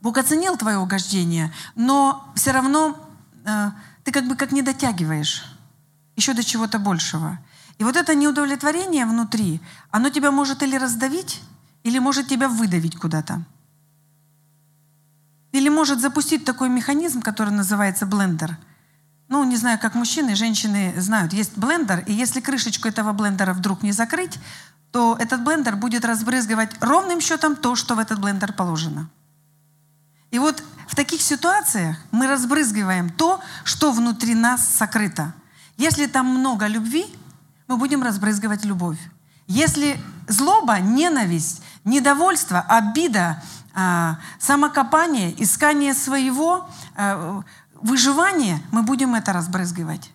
Бог 0.00 0.18
оценил 0.18 0.56
твое 0.56 0.78
угождение, 0.78 1.52
но 1.74 2.30
все 2.34 2.52
равно 2.52 2.96
э, 3.44 3.70
ты 4.04 4.12
как 4.12 4.28
бы 4.28 4.36
как 4.36 4.52
не 4.52 4.62
дотягиваешь 4.62 5.44
еще 6.16 6.34
до 6.34 6.44
чего-то 6.44 6.78
большего. 6.78 7.38
И 7.78 7.84
вот 7.84 7.96
это 7.96 8.14
неудовлетворение 8.14 9.06
внутри, 9.06 9.60
оно 9.90 10.10
тебя 10.10 10.30
может 10.30 10.62
или 10.62 10.76
раздавить, 10.76 11.42
или 11.82 11.98
может 11.98 12.28
тебя 12.28 12.48
выдавить 12.48 12.96
куда-то. 12.96 13.42
Или 15.54 15.68
может 15.68 16.00
запустить 16.00 16.44
такой 16.44 16.68
механизм, 16.68 17.22
который 17.22 17.50
называется 17.50 18.06
блендер. 18.06 18.58
Ну, 19.28 19.44
не 19.44 19.56
знаю, 19.56 19.78
как 19.78 19.94
мужчины 19.94 20.34
женщины 20.34 20.92
знают, 20.96 21.32
есть 21.32 21.56
блендер, 21.56 22.00
и 22.08 22.12
если 22.12 22.40
крышечку 22.40 22.88
этого 22.88 23.12
блендера 23.12 23.54
вдруг 23.54 23.84
не 23.84 23.92
закрыть, 23.92 24.40
то 24.90 25.16
этот 25.16 25.44
блендер 25.44 25.76
будет 25.76 26.04
разбрызгивать 26.04 26.70
ровным 26.80 27.20
счетом 27.20 27.54
то, 27.54 27.76
что 27.76 27.94
в 27.94 28.00
этот 28.00 28.18
блендер 28.18 28.52
положено. 28.52 29.08
И 30.32 30.40
вот 30.40 30.60
в 30.88 30.96
таких 30.96 31.22
ситуациях 31.22 31.98
мы 32.10 32.26
разбрызгиваем 32.26 33.08
то, 33.10 33.40
что 33.62 33.92
внутри 33.92 34.34
нас 34.34 34.66
сокрыто. 34.66 35.34
Если 35.76 36.06
там 36.06 36.26
много 36.26 36.66
любви, 36.66 37.06
мы 37.68 37.76
будем 37.76 38.02
разбрызгивать 38.02 38.64
любовь. 38.64 38.98
Если 39.46 40.00
злоба, 40.26 40.80
ненависть, 40.80 41.62
недовольство, 41.84 42.60
обида, 42.60 43.40
самокопание, 44.38 45.34
искание 45.42 45.94
своего, 45.94 46.68
а, 46.96 47.42
выживание, 47.74 48.60
мы 48.72 48.82
будем 48.82 49.14
это 49.14 49.32
разбрызгивать. 49.32 50.10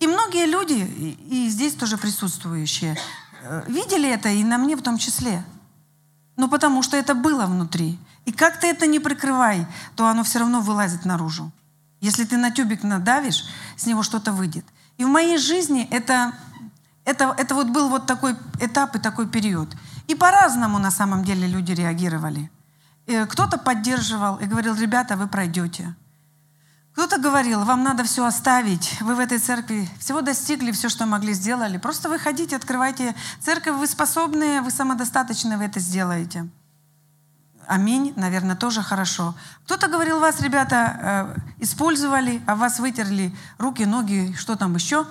И 0.00 0.06
многие 0.06 0.46
люди, 0.46 1.16
и 1.28 1.48
здесь 1.50 1.74
тоже 1.74 1.98
присутствующие, 1.98 2.96
э, 3.42 3.64
видели 3.68 4.08
это, 4.08 4.30
и 4.30 4.42
на 4.42 4.56
мне 4.56 4.74
в 4.74 4.82
том 4.82 4.96
числе. 4.96 5.44
Ну, 6.36 6.48
потому 6.48 6.82
что 6.82 6.96
это 6.96 7.14
было 7.14 7.44
внутри. 7.44 7.98
И 8.24 8.32
как 8.32 8.58
ты 8.58 8.68
это 8.68 8.86
не 8.86 8.98
прикрывай, 8.98 9.66
то 9.96 10.06
оно 10.06 10.24
все 10.24 10.38
равно 10.38 10.62
вылазит 10.62 11.04
наружу. 11.04 11.52
Если 12.00 12.24
ты 12.24 12.38
на 12.38 12.50
тюбик 12.50 12.82
надавишь, 12.82 13.44
с 13.76 13.84
него 13.84 14.02
что-то 14.02 14.32
выйдет. 14.32 14.64
И 14.96 15.04
в 15.04 15.08
моей 15.08 15.36
жизни 15.36 15.86
это, 15.90 16.32
это, 17.04 17.34
это 17.36 17.54
вот 17.54 17.68
был 17.68 17.90
вот 17.90 18.06
такой 18.06 18.36
этап 18.58 18.96
и 18.96 18.98
такой 18.98 19.28
период. 19.28 19.68
И 20.10 20.16
по-разному 20.16 20.80
на 20.80 20.90
самом 20.90 21.22
деле 21.22 21.46
люди 21.46 21.70
реагировали. 21.70 22.50
Кто-то 23.28 23.58
поддерживал 23.58 24.38
и 24.38 24.44
говорил, 24.44 24.74
ребята, 24.74 25.16
вы 25.16 25.28
пройдете. 25.28 25.94
Кто-то 26.92 27.18
говорил, 27.18 27.62
вам 27.62 27.84
надо 27.84 28.02
все 28.02 28.26
оставить, 28.26 29.00
вы 29.02 29.14
в 29.14 29.20
этой 29.20 29.38
церкви 29.38 29.88
всего 30.00 30.20
достигли, 30.20 30.72
все, 30.72 30.88
что 30.88 31.06
могли, 31.06 31.32
сделали. 31.32 31.78
Просто 31.78 32.08
выходите, 32.08 32.56
открывайте 32.56 33.14
церковь, 33.38 33.76
вы 33.76 33.86
способны, 33.86 34.62
вы 34.62 34.72
самодостаточны, 34.72 35.56
вы 35.56 35.66
это 35.66 35.78
сделаете. 35.78 36.48
Аминь, 37.68 38.12
наверное, 38.16 38.56
тоже 38.56 38.82
хорошо. 38.82 39.36
Кто-то 39.64 39.86
говорил, 39.86 40.18
вас, 40.18 40.40
ребята, 40.40 41.36
э, 41.38 41.40
использовали, 41.60 42.42
а 42.48 42.56
вас 42.56 42.80
вытерли 42.80 43.32
руки, 43.58 43.84
ноги, 43.84 44.34
что 44.36 44.56
там 44.56 44.74
еще. 44.74 45.06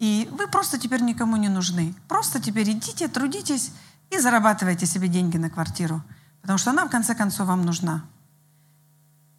И 0.00 0.28
вы 0.32 0.48
просто 0.48 0.76
теперь 0.76 1.02
никому 1.02 1.36
не 1.36 1.48
нужны. 1.48 1.94
Просто 2.08 2.42
теперь 2.42 2.68
идите, 2.72 3.06
трудитесь 3.06 3.70
и 4.10 4.18
зарабатывайте 4.18 4.86
себе 4.86 5.08
деньги 5.08 5.36
на 5.36 5.50
квартиру. 5.50 6.02
Потому 6.42 6.58
что 6.58 6.70
она, 6.70 6.84
в 6.84 6.90
конце 6.90 7.14
концов, 7.14 7.46
вам 7.46 7.64
нужна. 7.64 8.04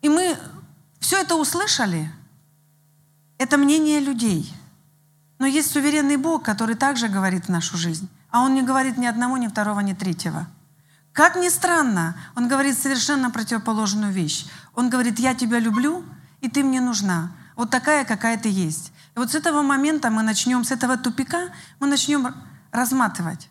И 0.01 0.09
мы 0.09 0.37
все 0.99 1.21
это 1.21 1.35
услышали. 1.35 2.11
Это 3.37 3.57
мнение 3.57 3.99
людей. 3.99 4.53
Но 5.39 5.45
есть 5.45 5.71
суверенный 5.71 6.17
Бог, 6.17 6.43
который 6.43 6.75
также 6.75 7.07
говорит 7.07 7.45
в 7.45 7.49
нашу 7.49 7.77
жизнь. 7.77 8.07
А 8.29 8.41
Он 8.41 8.53
не 8.53 8.61
говорит 8.61 8.97
ни 8.97 9.05
одного, 9.05 9.37
ни 9.37 9.47
второго, 9.47 9.79
ни 9.81 9.93
третьего. 9.93 10.47
Как 11.11 11.35
ни 11.35 11.49
странно, 11.49 12.15
он 12.35 12.47
говорит 12.47 12.77
совершенно 12.79 13.31
противоположную 13.31 14.13
вещь. 14.13 14.45
Он 14.75 14.89
говорит, 14.89 15.19
я 15.19 15.35
тебя 15.35 15.59
люблю, 15.59 16.05
и 16.39 16.49
ты 16.49 16.63
мне 16.63 16.79
нужна. 16.79 17.33
Вот 17.57 17.69
такая, 17.69 18.05
какая 18.05 18.37
ты 18.37 18.47
есть. 18.47 18.93
И 19.15 19.19
вот 19.19 19.31
с 19.31 19.35
этого 19.35 19.61
момента 19.61 20.09
мы 20.09 20.23
начнем, 20.23 20.63
с 20.63 20.71
этого 20.71 20.97
тупика 20.97 21.49
мы 21.81 21.87
начнем 21.87 22.33
разматывать 22.71 23.49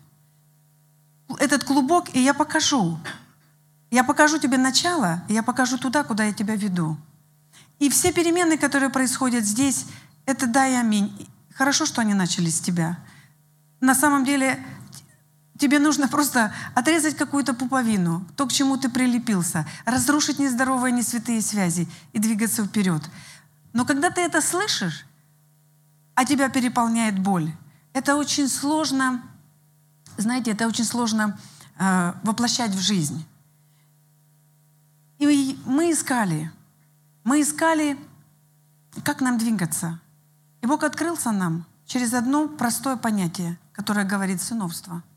этот 1.39 1.63
клубок, 1.63 2.13
и 2.15 2.19
я 2.19 2.33
покажу. 2.33 2.99
Я 3.89 4.03
покажу 4.03 4.37
тебе 4.37 4.57
начало, 4.57 5.23
и 5.27 5.33
я 5.33 5.43
покажу 5.43 5.77
туда, 5.77 6.03
куда 6.03 6.25
я 6.25 6.33
тебя 6.33 6.55
веду. 6.55 6.97
И 7.79 7.89
все 7.89 8.11
перемены, 8.11 8.57
которые 8.57 8.89
происходят 8.89 9.43
здесь, 9.43 9.85
это 10.25 10.47
да 10.47 10.67
и 10.67 10.73
аминь. 10.73 11.27
Хорошо, 11.53 11.85
что 11.85 12.01
они 12.01 12.13
начали 12.13 12.49
с 12.49 12.61
тебя. 12.61 12.97
На 13.79 13.95
самом 13.95 14.23
деле 14.23 14.63
Тебе 15.61 15.77
нужно 15.77 16.07
просто 16.07 16.51
отрезать 16.73 17.15
какую-то 17.15 17.53
пуповину, 17.53 18.25
то, 18.35 18.47
к 18.47 18.51
чему 18.51 18.77
ты 18.77 18.89
прилепился, 18.89 19.67
разрушить 19.85 20.39
нездоровые, 20.39 20.91
несвятые 20.91 21.39
связи 21.43 21.87
и 22.13 22.17
двигаться 22.17 22.65
вперед. 22.65 23.03
Но 23.71 23.85
когда 23.85 24.09
ты 24.09 24.21
это 24.21 24.41
слышишь, 24.41 25.05
а 26.15 26.25
тебя 26.25 26.49
переполняет 26.49 27.19
боль, 27.19 27.51
это 27.93 28.15
очень 28.15 28.49
сложно, 28.49 29.21
знаете, 30.21 30.51
это 30.51 30.67
очень 30.67 30.85
сложно 30.85 31.39
э, 31.77 32.13
воплощать 32.23 32.71
в 32.71 32.79
жизнь. 32.79 33.25
И 35.19 35.59
мы 35.65 35.91
искали, 35.91 36.51
мы 37.23 37.41
искали, 37.41 37.97
как 39.03 39.21
нам 39.21 39.37
двигаться. 39.37 39.99
И 40.61 40.67
Бог 40.67 40.83
открылся 40.83 41.31
нам 41.31 41.65
через 41.85 42.13
одно 42.13 42.47
простое 42.47 42.95
понятие, 42.95 43.57
которое 43.73 44.05
говорит 44.05 44.41
сыновство– 44.41 45.03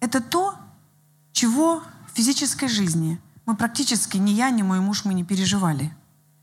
это 0.00 0.20
то, 0.20 0.54
чего 1.32 1.82
в 2.06 2.16
физической 2.16 2.68
жизни 2.68 3.20
мы 3.46 3.56
практически, 3.56 4.16
ни 4.16 4.30
я, 4.30 4.50
ни 4.50 4.62
мой 4.62 4.80
муж, 4.80 5.04
мы 5.04 5.14
не 5.14 5.24
переживали. 5.24 5.94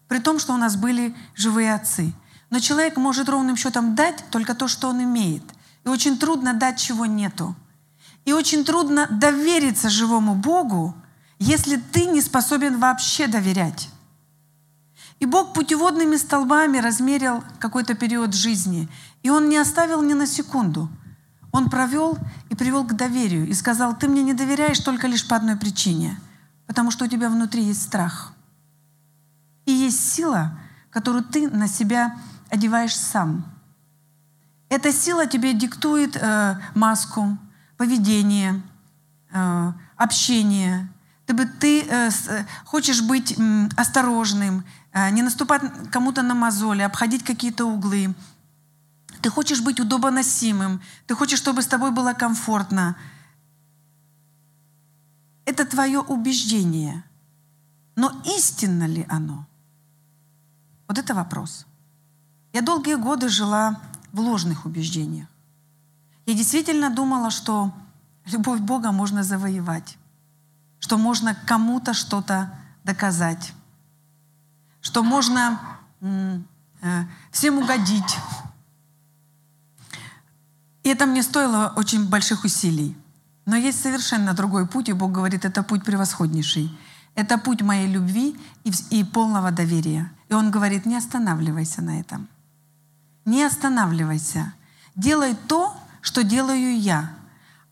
При 0.08 0.20
том, 0.20 0.40
что 0.40 0.54
у 0.54 0.58
нас 0.58 0.76
были 0.76 1.16
живые 1.36 1.74
отцы. 1.74 2.14
Но 2.50 2.60
человек 2.60 2.98
может 2.98 3.30
ровным 3.30 3.56
счетом 3.56 3.96
дать 3.96 4.24
только 4.30 4.56
то, 4.56 4.68
что 4.68 4.90
он 4.90 5.04
имеет. 5.04 5.44
И 5.86 5.88
очень 5.88 6.18
трудно 6.18 6.54
дать, 6.54 6.80
чего 6.80 7.06
нету. 7.06 7.56
И 8.26 8.34
очень 8.34 8.66
трудно 8.66 9.08
довериться 9.10 9.90
живому 9.90 10.36
Богу, 10.36 10.94
если 11.40 11.78
ты 11.78 12.06
не 12.06 12.22
способен 12.22 12.80
вообще 12.80 13.28
доверять. 13.28 13.90
И 15.20 15.26
Бог 15.26 15.54
путеводными 15.54 16.18
столбами 16.18 16.80
размерил 16.80 17.44
какой-то 17.60 17.94
период 17.94 18.34
жизни. 18.34 18.90
И 19.24 19.30
Он 19.30 19.48
не 19.48 19.58
оставил 19.58 20.02
ни 20.02 20.14
на 20.14 20.28
секунду– 20.28 20.90
он 21.56 21.70
провел 21.70 22.18
и 22.50 22.56
привел 22.56 22.84
к 22.84 22.98
доверию 22.98 23.48
и 23.48 23.54
сказал, 23.54 23.98
ты 23.98 24.10
мне 24.10 24.24
не 24.24 24.34
доверяешь 24.34 24.80
только 24.80 25.08
лишь 25.08 25.26
по 25.26 25.38
одной 25.38 25.56
причине, 25.56 26.20
потому 26.68 26.92
что 26.92 27.06
у 27.06 27.08
тебя 27.08 27.30
внутри 27.30 27.64
есть 27.64 27.82
страх. 27.82 28.34
И 29.64 29.72
есть 29.72 30.14
сила, 30.14 30.60
которую 30.90 31.24
ты 31.24 31.50
на 31.50 31.70
себя 31.70 32.18
одеваешь 32.50 32.94
сам. 32.94 33.46
Эта 34.70 34.92
сила 34.92 35.28
тебе 35.28 35.54
диктует 35.54 36.16
э, 36.16 36.60
маску, 36.74 37.38
поведение, 37.78 38.62
э, 39.32 39.74
общение. 39.96 40.90
Ты, 41.26 41.36
ты 41.48 41.82
э, 41.82 42.10
э, 42.10 42.46
хочешь 42.66 43.02
быть 43.02 43.36
э, 43.38 43.70
осторожным, 43.78 44.64
э, 44.92 45.10
не 45.12 45.22
наступать 45.22 45.62
кому-то 45.92 46.24
на 46.24 46.34
мозоли, 46.34 46.82
обходить 46.82 47.24
какие-то 47.24 47.66
углы, 47.66 48.16
ты 49.26 49.32
хочешь 49.32 49.62
быть 49.62 49.80
удобоносимым, 49.80 50.82
ты 51.08 51.16
хочешь, 51.16 51.40
чтобы 51.40 51.64
с 51.64 51.68
тобой 51.68 51.90
было 51.90 52.14
комфортно. 52.14 52.96
Это 55.46 55.66
твое 55.66 56.00
убеждение. 56.00 57.04
Но 57.96 58.22
истинно 58.38 58.86
ли 58.86 59.04
оно? 59.10 59.48
Вот 60.88 61.00
это 61.00 61.16
вопрос. 61.16 61.66
Я 62.54 62.62
долгие 62.62 62.96
годы 62.96 63.28
жила 63.30 63.82
в 64.16 64.20
ложных 64.22 64.66
убеждениях. 64.66 65.28
Я 66.26 66.34
действительно 66.34 66.90
думала, 66.90 67.30
что 67.32 67.74
любовь 68.26 68.62
Бога 68.62 68.94
можно 68.94 69.24
завоевать, 69.24 69.98
что 70.80 70.98
можно 70.98 71.36
кому-то 71.36 71.94
что-то 71.94 72.58
доказать, 72.86 73.52
что 74.80 75.04
можно 75.04 75.60
э, 76.00 76.40
всем 77.32 77.58
угодить, 77.58 78.18
и 80.84 80.90
это 80.90 81.06
мне 81.08 81.22
стоило 81.22 81.74
очень 81.76 82.08
больших 82.08 82.46
усилий. 82.46 82.96
Но 83.46 83.58
есть 83.58 83.82
совершенно 83.82 84.34
другой 84.34 84.66
путь, 84.66 84.88
и 84.88 84.94
Бог 84.94 85.12
говорит, 85.12 85.44
это 85.44 85.62
путь 85.62 85.84
превосходнейший. 85.84 86.72
Это 87.16 87.38
путь 87.38 87.62
моей 87.62 87.88
любви 87.88 88.40
и, 88.64 88.72
и 88.92 89.04
полного 89.04 89.52
доверия. 89.52 90.12
И 90.30 90.34
Он 90.34 90.52
говорит, 90.52 90.86
не 90.86 90.96
останавливайся 90.96 91.82
на 91.82 92.00
этом. 92.00 92.30
Не 93.26 93.44
останавливайся. 93.44 94.54
Делай 94.96 95.36
то, 95.48 95.76
что 96.02 96.24
делаю 96.24 96.80
я. 96.80 97.10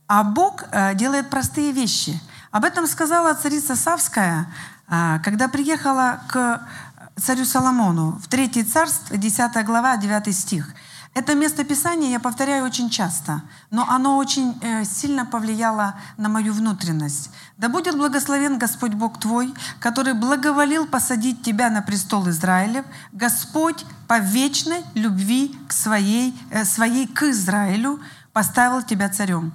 А 0.08 0.24
Бог 0.24 0.64
э, 0.72 0.96
делает 0.96 1.30
простые 1.30 1.72
вещи. 1.72 2.20
Об 2.52 2.66
этом 2.66 2.88
сказала 2.88 3.34
царица 3.36 3.76
Савская, 3.76 4.48
э, 4.90 5.20
когда 5.24 5.48
приехала 5.48 6.22
к 6.28 6.68
царю 7.16 7.46
Соломону 7.46 8.20
в 8.22 8.28
Третий 8.28 8.64
царство, 8.64 9.16
10 9.16 9.66
глава, 9.66 9.98
9 9.98 10.36
стих. 10.36 10.74
Это 11.14 11.36
местописание 11.36 12.12
я 12.12 12.20
повторяю 12.20 12.66
очень 12.66 12.90
часто, 12.90 13.44
но 13.70 13.88
оно 13.88 14.18
очень 14.18 14.58
э, 14.62 14.84
сильно 14.84 15.28
повлияло 15.28 16.00
на 16.18 16.28
мою 16.28 16.54
внутренность. 16.54 17.30
«Да 17.58 17.70
будет 17.70 17.96
благословен 17.96 18.58
Господь 18.58 18.96
Бог 18.96 19.20
твой, 19.20 19.54
который 19.80 20.16
благоволил 20.16 20.88
посадить 20.88 21.44
тебя 21.44 21.70
на 21.70 21.84
престол 21.84 22.28
Израилев, 22.30 22.84
Господь 23.12 23.86
по 24.08 24.18
вечной 24.18 24.84
любви 24.96 25.56
к 25.68 25.74
своей, 25.74 26.36
э, 26.50 26.66
своей 26.66 27.06
к 27.06 27.22
Израилю 27.24 28.00
поставил 28.32 28.82
тебя 28.82 29.08
царем. 29.08 29.54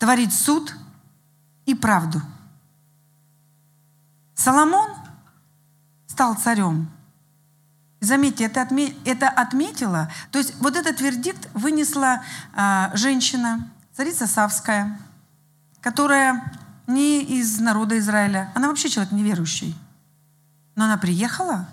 Творить 0.00 0.34
суд 0.34 0.74
и 1.64 1.76
правду». 1.76 2.20
Соломон 4.34 4.90
стал 6.08 6.34
царем– 6.34 6.90
Заметьте, 8.04 8.44
это, 8.44 8.60
отме 8.62 8.94
это 9.04 9.28
отметила, 9.28 10.10
то 10.30 10.38
есть 10.38 10.54
вот 10.60 10.76
этот 10.76 11.00
вердикт 11.00 11.48
вынесла 11.54 12.22
э, 12.54 12.90
женщина, 12.94 13.70
царица 13.94 14.26
Савская, 14.26 14.98
которая 15.80 16.52
не 16.86 17.22
из 17.22 17.58
народа 17.60 17.98
Израиля, 17.98 18.52
она 18.54 18.68
вообще 18.68 18.90
человек 18.90 19.12
неверующий. 19.12 19.74
Но 20.76 20.84
она 20.84 20.98
приехала, 20.98 21.66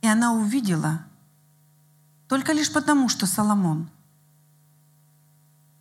и 0.00 0.06
она 0.06 0.32
увидела, 0.32 1.00
только 2.28 2.52
лишь 2.52 2.72
потому, 2.72 3.08
что 3.08 3.26
Соломон 3.26 3.88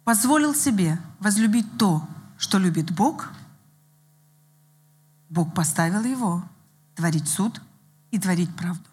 позволил 0.03 0.53
себе 0.53 0.99
возлюбить 1.19 1.77
то, 1.77 2.05
что 2.37 2.57
любит 2.57 2.91
Бог, 2.91 3.31
Бог 5.29 5.53
поставил 5.53 6.03
его 6.03 6.43
творить 6.95 7.27
суд 7.27 7.61
и 8.11 8.19
творить 8.19 8.53
правду. 8.55 8.89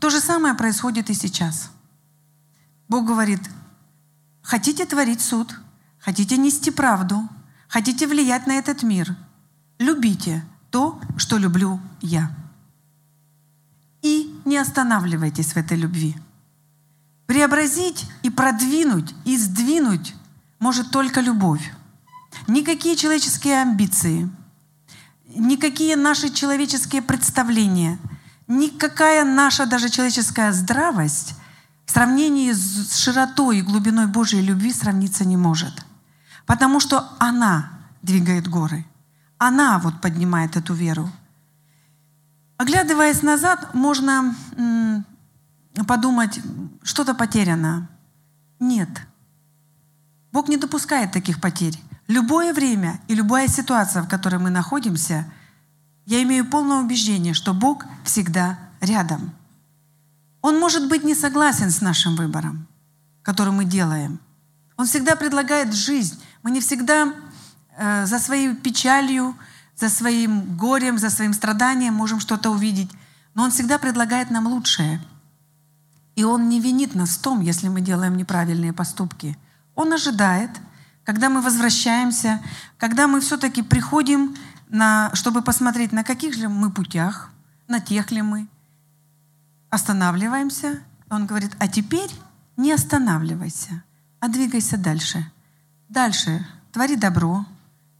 То 0.00 0.10
же 0.10 0.20
самое 0.20 0.54
происходит 0.54 1.10
и 1.10 1.14
сейчас. 1.14 1.70
Бог 2.88 3.06
говорит, 3.06 3.40
хотите 4.42 4.84
творить 4.86 5.20
суд, 5.20 5.58
хотите 5.98 6.36
нести 6.36 6.70
правду, 6.70 7.28
хотите 7.68 8.06
влиять 8.06 8.46
на 8.46 8.52
этот 8.52 8.82
мир, 8.82 9.16
любите 9.78 10.44
то, 10.70 11.00
что 11.16 11.38
люблю 11.38 11.80
я. 12.00 12.30
И 14.02 14.40
не 14.44 14.58
останавливайтесь 14.58 15.52
в 15.52 15.56
этой 15.56 15.76
любви. 15.76 16.16
Преобразить 17.26 18.06
и 18.22 18.30
продвинуть, 18.30 19.14
и 19.24 19.36
сдвинуть 19.36 20.14
может 20.60 20.90
только 20.90 21.20
любовь. 21.20 21.72
Никакие 22.46 22.94
человеческие 22.94 23.62
амбиции, 23.62 24.30
никакие 25.34 25.96
наши 25.96 26.30
человеческие 26.30 27.02
представления, 27.02 27.98
никакая 28.48 29.24
наша 29.24 29.66
даже 29.66 29.88
человеческая 29.88 30.52
здравость 30.52 31.34
в 31.84 31.90
сравнении 31.90 32.52
с 32.52 32.96
широтой 32.96 33.58
и 33.58 33.62
глубиной 33.62 34.06
Божьей 34.06 34.42
любви 34.42 34.72
сравниться 34.72 35.24
не 35.24 35.36
может. 35.36 35.84
Потому 36.44 36.80
что 36.80 37.08
она 37.18 37.70
двигает 38.02 38.48
горы. 38.48 38.84
Она 39.38 39.78
вот 39.78 40.00
поднимает 40.00 40.56
эту 40.56 40.74
веру. 40.74 41.10
Оглядываясь 42.56 43.22
назад, 43.22 43.74
можно 43.74 44.34
подумать, 45.86 46.40
что-то 46.82 47.14
потеряно. 47.14 47.88
Нет. 48.58 48.88
Бог 50.32 50.48
не 50.48 50.56
допускает 50.56 51.12
таких 51.12 51.40
потерь. 51.40 51.78
Любое 52.08 52.54
время 52.54 53.00
и 53.08 53.14
любая 53.14 53.48
ситуация, 53.48 54.02
в 54.02 54.08
которой 54.08 54.38
мы 54.38 54.50
находимся, 54.50 55.30
я 56.06 56.22
имею 56.22 56.48
полное 56.48 56.78
убеждение, 56.78 57.34
что 57.34 57.52
Бог 57.52 57.84
всегда 58.04 58.58
рядом. 58.80 59.34
Он 60.40 60.58
может 60.58 60.88
быть 60.88 61.02
не 61.02 61.16
согласен 61.16 61.70
с 61.70 61.80
нашим 61.80 62.14
выбором, 62.14 62.68
который 63.22 63.52
мы 63.52 63.64
делаем. 63.64 64.20
Он 64.76 64.86
всегда 64.86 65.16
предлагает 65.16 65.74
жизнь. 65.74 66.22
Мы 66.44 66.52
не 66.52 66.60
всегда 66.60 67.12
э, 67.76 68.06
за 68.06 68.18
своей 68.20 68.54
печалью, 68.54 69.36
за 69.74 69.88
своим 69.88 70.56
горем, 70.56 70.98
за 70.98 71.10
своим 71.10 71.32
страданием 71.32 71.94
можем 71.94 72.20
что-то 72.20 72.50
увидеть. 72.50 72.90
Но 73.34 73.42
Он 73.42 73.50
всегда 73.50 73.78
предлагает 73.78 74.30
нам 74.30 74.46
лучшее. 74.46 75.02
И 76.14 76.22
Он 76.22 76.48
не 76.48 76.60
винит 76.60 76.94
нас 76.94 77.16
в 77.16 77.20
том, 77.20 77.40
если 77.40 77.68
мы 77.68 77.80
делаем 77.80 78.16
неправильные 78.16 78.72
поступки. 78.72 79.36
Он 79.74 79.92
ожидает, 79.92 80.50
когда 81.02 81.28
мы 81.28 81.40
возвращаемся, 81.40 82.40
когда 82.78 83.08
мы 83.08 83.20
все-таки 83.20 83.62
приходим, 83.62 84.36
на, 84.68 85.10
чтобы 85.14 85.42
посмотреть, 85.42 85.92
на 85.92 86.04
каких 86.04 86.34
же 86.34 86.48
мы 86.48 86.70
путях, 86.70 87.30
на 87.68 87.80
тех 87.80 88.10
ли 88.10 88.22
мы. 88.22 88.48
Останавливаемся. 89.70 90.80
Он 91.08 91.26
говорит, 91.26 91.52
а 91.58 91.68
теперь 91.68 92.10
не 92.56 92.72
останавливайся, 92.72 93.82
а 94.20 94.28
двигайся 94.28 94.76
дальше. 94.76 95.30
Дальше 95.88 96.44
твори 96.72 96.96
добро, 96.96 97.46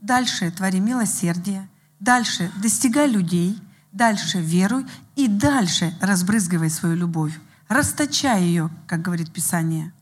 дальше 0.01 0.51
твори 0.51 0.81
милосердие, 0.81 1.69
дальше 2.01 2.51
достигай 2.61 3.09
людей, 3.09 3.61
дальше 3.93 4.41
веруй 4.41 4.87
и 5.15 5.29
дальше 5.29 5.97
разбрызгивай 6.01 6.71
свою 6.71 6.97
любовь. 6.97 7.39
Расточай 7.69 8.43
ее, 8.43 8.71
как 8.87 9.03
говорит 9.03 9.33
Писание. 9.33 9.93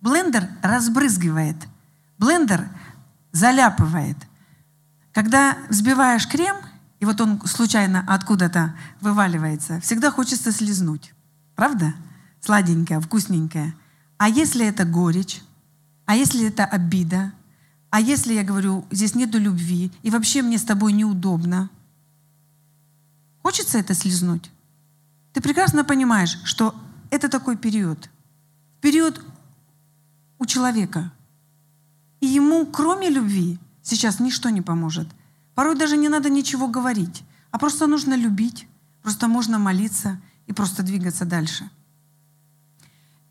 Блендер 0.00 0.48
разбрызгивает, 0.62 1.56
блендер 2.18 2.68
заляпывает. 3.32 4.16
Когда 5.14 5.56
взбиваешь 5.68 6.26
крем, 6.26 6.56
и 6.98 7.04
вот 7.04 7.20
он 7.20 7.40
случайно 7.46 8.04
откуда-то 8.08 8.74
вываливается, 9.00 9.80
всегда 9.80 10.10
хочется 10.10 10.50
слезнуть. 10.50 11.14
Правда? 11.54 11.94
Сладенькое, 12.40 13.00
вкусненькое. 13.00 13.76
А 14.18 14.28
если 14.28 14.66
это 14.66 14.84
горечь? 14.84 15.40
А 16.04 16.16
если 16.16 16.48
это 16.48 16.64
обида? 16.64 17.32
А 17.90 18.00
если 18.00 18.34
я 18.34 18.42
говорю, 18.42 18.84
здесь 18.90 19.14
нету 19.14 19.38
любви, 19.38 19.92
и 20.02 20.10
вообще 20.10 20.42
мне 20.42 20.58
с 20.58 20.64
тобой 20.64 20.92
неудобно? 20.92 21.70
Хочется 23.40 23.78
это 23.78 23.94
слезнуть? 23.94 24.50
Ты 25.32 25.40
прекрасно 25.40 25.84
понимаешь, 25.84 26.40
что 26.42 26.74
это 27.10 27.28
такой 27.28 27.56
период. 27.56 28.10
Период 28.80 29.24
у 30.40 30.46
человека. 30.46 31.12
И 32.18 32.26
ему, 32.26 32.66
кроме 32.66 33.10
любви, 33.10 33.60
сейчас 33.84 34.18
ничто 34.18 34.48
не 34.50 34.62
поможет. 34.62 35.06
Порой 35.54 35.76
даже 35.76 35.96
не 35.96 36.08
надо 36.08 36.28
ничего 36.30 36.66
говорить, 36.66 37.22
а 37.52 37.58
просто 37.58 37.86
нужно 37.86 38.14
любить, 38.14 38.66
просто 39.02 39.28
можно 39.28 39.60
молиться 39.60 40.20
и 40.48 40.52
просто 40.52 40.82
двигаться 40.82 41.24
дальше. 41.24 41.70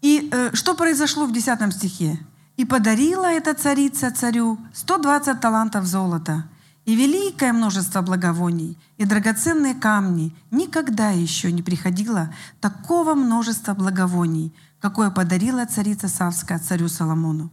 И 0.01 0.29
э, 0.31 0.51
что 0.53 0.75
произошло 0.75 1.25
в 1.25 1.33
10 1.33 1.73
стихе? 1.73 2.19
И 2.55 2.65
подарила 2.65 3.25
эта 3.25 3.53
царица 3.53 4.11
царю 4.11 4.57
120 4.73 5.41
талантов 5.41 5.85
золота 5.85 6.45
и 6.85 6.95
великое 6.95 7.51
множество 7.53 8.01
благовоний 8.01 8.77
и 8.97 9.05
драгоценные 9.05 9.73
камни. 9.73 10.35
Никогда 10.51 11.09
еще 11.11 11.51
не 11.51 11.63
приходило 11.63 12.33
такого 12.61 13.15
множества 13.15 13.73
благовоний, 13.73 14.53
какое 14.79 15.09
подарила 15.09 15.65
царица 15.65 16.07
Савская 16.07 16.59
царю 16.59 16.89
Соломону. 16.89 17.51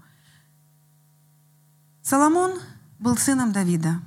Соломон 2.03 2.53
был 3.01 3.17
сыном 3.17 3.51
Давида. 3.51 4.03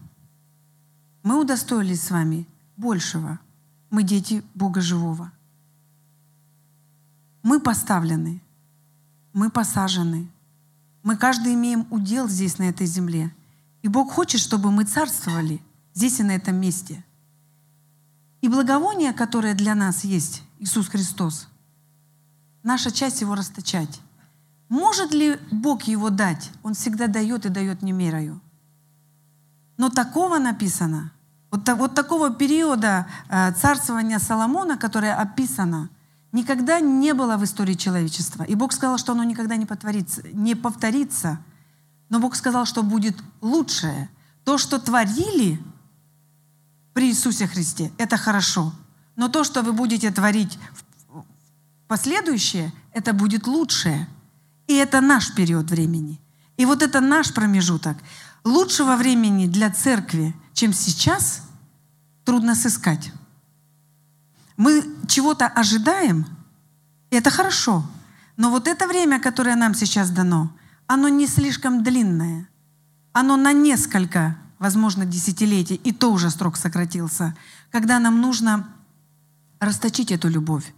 Мы 1.23 1.41
удостоились 1.41 2.03
с 2.03 2.11
вами 2.11 2.47
большего. 2.77 3.39
Мы 3.89 4.03
дети 4.03 4.43
Бога 4.53 4.81
Живого. 4.81 5.31
Мы 7.41 7.59
поставлены, 7.59 8.41
мы 9.33 9.49
посажены, 9.49 10.29
мы 11.01 11.17
каждый 11.17 11.55
имеем 11.55 11.85
удел 11.89 12.29
здесь, 12.29 12.59
на 12.59 12.63
этой 12.63 12.85
земле. 12.85 13.35
И 13.81 13.87
Бог 13.87 14.11
хочет, 14.11 14.39
чтобы 14.39 14.71
мы 14.71 14.85
царствовали 14.85 15.59
здесь 15.93 16.19
и 16.19 16.23
на 16.23 16.31
этом 16.31 16.55
месте. 16.55 17.03
И 18.41 18.47
благовоние, 18.47 19.11
которое 19.11 19.55
для 19.55 19.75
нас 19.75 20.03
есть, 20.03 20.43
Иисус 20.59 20.87
Христос, 20.87 21.49
наша 22.61 22.91
часть 22.91 23.21
его 23.21 23.35
расточать. 23.35 24.01
Может 24.69 25.13
ли 25.13 25.39
Бог 25.51 25.83
его 25.83 26.09
дать? 26.09 26.51
Он 26.61 26.75
всегда 26.75 27.07
дает 27.07 27.45
и 27.45 27.49
дает 27.49 27.81
не 27.81 27.91
мерою. 27.91 28.39
Но 29.77 29.89
такого 29.89 30.39
написано, 30.39 31.11
вот, 31.51 31.67
вот 31.69 31.95
такого 31.95 32.29
периода 32.29 33.07
э, 33.29 33.51
царствования 33.53 34.19
Соломона, 34.19 34.77
которое 34.77 35.15
описано– 35.15 35.89
никогда 36.33 36.81
не 36.81 37.13
было 37.13 37.37
в 37.37 37.45
истории 37.45 37.75
человечества. 37.75 38.43
И 38.43 38.55
Бог 38.55 38.73
сказал, 38.73 38.97
что 38.97 39.13
оно 39.13 39.23
никогда 39.23 39.55
не, 39.55 39.65
повторится, 39.65 40.21
не 40.33 40.55
повторится. 40.55 41.39
Но 42.09 42.19
Бог 42.19 42.35
сказал, 42.35 42.65
что 42.65 42.83
будет 42.83 43.15
лучшее. 43.39 44.09
То, 44.43 44.57
что 44.57 44.79
творили 44.79 45.63
при 46.93 47.09
Иисусе 47.09 47.47
Христе, 47.47 47.93
это 47.97 48.17
хорошо. 48.17 48.73
Но 49.15 49.29
то, 49.29 49.43
что 49.43 49.61
вы 49.61 49.71
будете 49.71 50.11
творить 50.11 50.59
в 51.09 51.23
последующее, 51.87 52.73
это 52.91 53.13
будет 53.13 53.47
лучшее. 53.47 54.07
И 54.67 54.73
это 54.73 55.01
наш 55.01 55.33
период 55.33 55.69
времени. 55.69 56.19
И 56.57 56.65
вот 56.65 56.81
это 56.81 56.99
наш 56.99 57.33
промежуток. 57.33 57.97
Лучшего 58.43 58.95
времени 58.95 59.47
для 59.47 59.69
церкви, 59.71 60.35
чем 60.53 60.73
сейчас, 60.73 61.43
трудно 62.25 62.55
сыскать. 62.55 63.11
Мы 64.57 64.83
чего-то 65.07 65.47
ожидаем, 65.47 66.25
и 67.09 67.15
это 67.15 67.29
хорошо. 67.29 67.85
Но 68.35 68.49
вот 68.49 68.67
это 68.67 68.87
время, 68.87 69.19
которое 69.19 69.55
нам 69.55 69.73
сейчас 69.73 70.09
дано, 70.09 70.51
оно 70.87 71.07
не 71.07 71.27
слишком 71.27 71.83
длинное. 71.83 72.49
Оно 73.13 73.37
на 73.37 73.53
несколько, 73.53 74.37
возможно, 74.59 75.05
десятилетий, 75.05 75.75
и 75.75 75.91
то 75.91 76.11
уже 76.11 76.29
срок 76.29 76.57
сократился, 76.57 77.35
когда 77.71 77.99
нам 77.99 78.19
нужно 78.19 78.67
расточить 79.59 80.11
эту 80.11 80.27
любовь. 80.27 80.73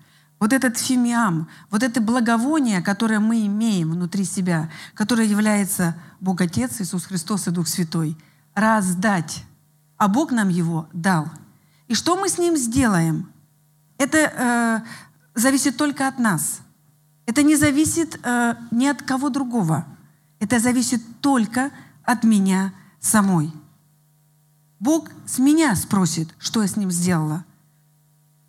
Вот 0.45 0.53
этот 0.53 0.77
фимиам, 0.77 1.49
вот 1.71 1.81
это 1.81 1.99
благовоние, 1.99 2.83
которое 2.83 3.19
мы 3.19 3.47
имеем 3.47 3.89
внутри 3.89 4.25
себя, 4.25 4.69
которое 4.93 5.25
является 5.25 5.95
Бог 6.19 6.39
Отец, 6.39 6.79
Иисус 6.79 7.05
Христос 7.05 7.47
и 7.47 7.49
Дух 7.49 7.67
Святой, 7.67 8.15
раздать. 8.53 9.43
А 9.97 10.07
Бог 10.07 10.31
нам 10.31 10.49
его 10.49 10.87
дал. 10.93 11.31
И 11.87 11.95
что 11.95 12.15
мы 12.15 12.29
с 12.29 12.37
ним 12.37 12.57
сделаем? 12.57 13.27
Это 13.97 14.17
э, 14.17 14.81
зависит 15.33 15.77
только 15.77 16.07
от 16.07 16.19
нас. 16.19 16.59
Это 17.25 17.41
не 17.41 17.55
зависит 17.55 18.19
э, 18.21 18.53
ни 18.69 18.85
от 18.85 19.01
кого 19.01 19.31
другого. 19.31 19.87
Это 20.39 20.59
зависит 20.59 21.01
только 21.21 21.71
от 22.03 22.23
меня 22.23 22.71
самой. 22.99 23.51
Бог 24.79 25.09
с 25.25 25.39
меня 25.39 25.75
спросит, 25.75 26.35
что 26.37 26.61
я 26.61 26.67
с 26.67 26.75
ним 26.75 26.91
сделала. 26.91 27.43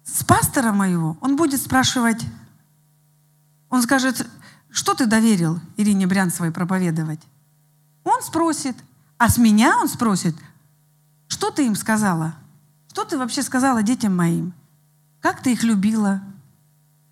С 0.06 0.22
пастора 0.22 0.72
моего 0.72 1.18
он 1.20 1.36
будет 1.36 1.60
спрашивать, 1.60 2.24
он 3.68 3.82
скажет, 3.82 4.26
что 4.70 4.94
ты 4.94 5.06
доверил 5.06 5.60
Ирине 5.76 6.06
Брянцевой 6.06 6.52
проповедовать? 6.52 7.20
Он 8.04 8.22
спросит, 8.22 8.76
а 9.18 9.28
с 9.28 9.36
меня 9.36 9.76
он 9.78 9.88
спросит, 9.88 10.36
что 11.26 11.50
ты 11.50 11.66
им 11.66 11.74
сказала? 11.74 12.36
Что 12.88 13.04
ты 13.04 13.18
вообще 13.18 13.42
сказала 13.42 13.82
детям 13.82 14.16
моим? 14.16 14.54
Как 15.20 15.42
ты 15.42 15.52
их 15.52 15.64
любила? 15.64 16.22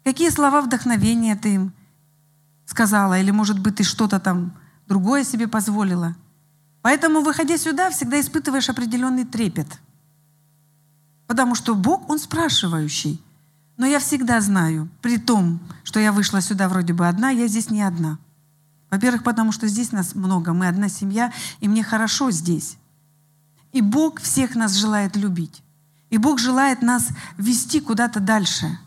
Какие 0.04 0.30
слова 0.30 0.62
вдохновения 0.62 1.34
ты 1.34 1.54
им 1.54 1.72
сказала? 2.64 3.18
Или, 3.18 3.32
может 3.32 3.58
быть, 3.58 3.76
ты 3.76 3.82
что-то 3.82 4.20
там 4.20 4.52
другое 4.86 5.24
себе 5.24 5.48
позволила? 5.48 6.14
Поэтому, 6.80 7.22
выходя 7.22 7.58
сюда, 7.58 7.90
всегда 7.90 8.20
испытываешь 8.20 8.68
определенный 8.68 9.24
трепет. 9.24 9.80
Потому 11.26 11.54
что 11.54 11.74
Бог, 11.74 12.08
Он 12.10 12.18
спрашивающий. 12.18 13.22
Но 13.76 13.86
я 13.86 13.98
всегда 13.98 14.40
знаю, 14.40 14.88
при 15.02 15.18
том, 15.18 15.60
что 15.82 15.98
я 15.98 16.12
вышла 16.12 16.40
сюда 16.40 16.68
вроде 16.68 16.92
бы 16.92 17.08
одна, 17.08 17.30
я 17.30 17.48
здесь 17.48 17.70
не 17.70 17.82
одна. 17.82 18.18
Во-первых, 18.90 19.24
потому 19.24 19.50
что 19.50 19.66
здесь 19.66 19.90
нас 19.90 20.14
много, 20.14 20.52
мы 20.52 20.68
одна 20.68 20.88
семья, 20.88 21.32
и 21.60 21.66
мне 21.66 21.82
хорошо 21.82 22.30
здесь. 22.30 22.76
И 23.72 23.80
Бог 23.80 24.20
всех 24.20 24.54
нас 24.54 24.74
желает 24.74 25.16
любить. 25.16 25.62
И 26.10 26.18
Бог 26.18 26.38
желает 26.38 26.82
нас 26.82 27.08
вести 27.36 27.80
куда-то 27.80 28.20
дальше, 28.20 28.78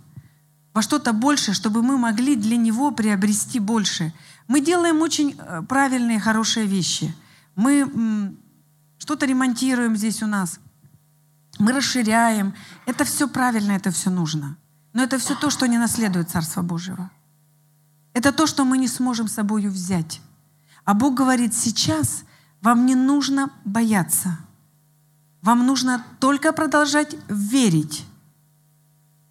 во 0.73 0.81
что-то 0.81 1.11
больше, 1.11 1.53
чтобы 1.53 1.81
мы 1.81 1.97
могли 1.97 2.35
для 2.35 2.55
Него 2.55 2.91
приобрести 2.91 3.59
больше. 3.59 4.13
Мы 4.47 4.61
делаем 4.61 5.01
очень 5.01 5.35
э, 5.35 5.63
правильные, 5.67 6.19
хорошие 6.19 6.67
вещи. 6.67 7.13
Мы 7.55 8.37
что-то 8.99 9.25
ремонтируем 9.25 9.97
здесь 9.97 10.21
у 10.21 10.27
нас. 10.27 10.59
Мы 11.59 11.71
расширяем. 11.71 12.53
Это 12.85 13.03
все 13.03 13.27
правильно, 13.27 13.73
это 13.73 13.91
все 13.91 14.09
нужно. 14.09 14.57
Но 14.93 15.03
это 15.03 15.17
все 15.17 15.35
то, 15.35 15.49
что 15.49 15.67
не 15.67 15.77
наследует 15.77 16.29
Царство 16.29 16.61
Божьего. 16.61 17.09
Это 18.13 18.31
то, 18.31 18.47
что 18.47 18.65
мы 18.65 18.77
не 18.77 18.87
сможем 18.87 19.27
с 19.27 19.33
собой 19.33 19.67
взять. 19.67 20.21
А 20.85 20.93
Бог 20.93 21.13
говорит, 21.13 21.53
сейчас 21.53 22.23
вам 22.61 22.85
не 22.85 22.95
нужно 22.95 23.51
бояться. 23.63 24.39
Вам 25.41 25.65
нужно 25.65 26.03
только 26.19 26.51
продолжать 26.51 27.15
верить. 27.27 28.05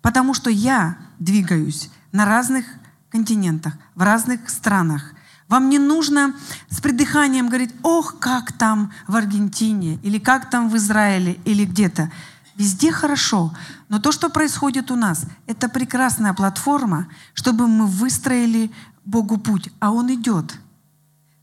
Потому 0.03 0.35
что 0.35 0.51
я 0.51 0.99
двигаюсь 1.19 1.91
на 2.13 2.25
разных 2.25 2.65
континентах, 3.11 3.75
в 3.95 4.03
разных 4.03 4.49
странах. 4.49 5.15
Вам 5.49 5.69
не 5.69 5.79
нужно 5.79 6.35
с 6.71 6.81
придыханием 6.81 7.49
говорить, 7.49 7.75
ох, 7.83 8.19
как 8.19 8.53
там 8.53 8.93
в 9.07 9.15
Аргентине, 9.15 9.99
или 10.03 10.19
как 10.19 10.51
там 10.51 10.69
в 10.69 10.77
Израиле, 10.77 11.39
или 11.45 11.65
где-то. 11.65 12.11
Везде 12.57 12.91
хорошо. 12.91 13.55
Но 13.89 14.01
то, 14.01 14.11
что 14.13 14.29
происходит 14.29 14.91
у 14.91 14.97
нас, 14.97 15.25
это 15.47 15.69
прекрасная 15.69 16.33
платформа, 16.33 17.07
чтобы 17.35 17.69
мы 17.69 17.87
выстроили 17.87 18.73
Богу 19.05 19.39
путь, 19.39 19.71
а 19.79 19.93
Он 19.93 20.13
идет. 20.13 20.59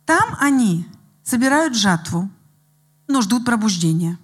Там 0.05 0.35
они 0.39 0.85
собирают 1.23 1.75
жатву, 1.75 2.29
но 3.07 3.21
ждут 3.21 3.45
пробуждения. 3.45 4.17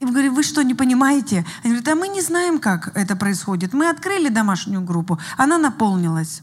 И 0.00 0.04
мы 0.04 0.12
говорим, 0.12 0.34
вы 0.34 0.42
что, 0.42 0.62
не 0.62 0.74
понимаете? 0.74 1.44
Они 1.62 1.74
говорят, 1.74 1.88
а 1.88 1.94
мы 1.94 2.08
не 2.08 2.20
знаем, 2.20 2.58
как 2.60 2.96
это 2.96 3.16
происходит. 3.16 3.72
Мы 3.72 3.88
открыли 3.88 4.28
домашнюю 4.28 4.82
группу, 4.82 5.18
она 5.36 5.58
наполнилась. 5.58 6.42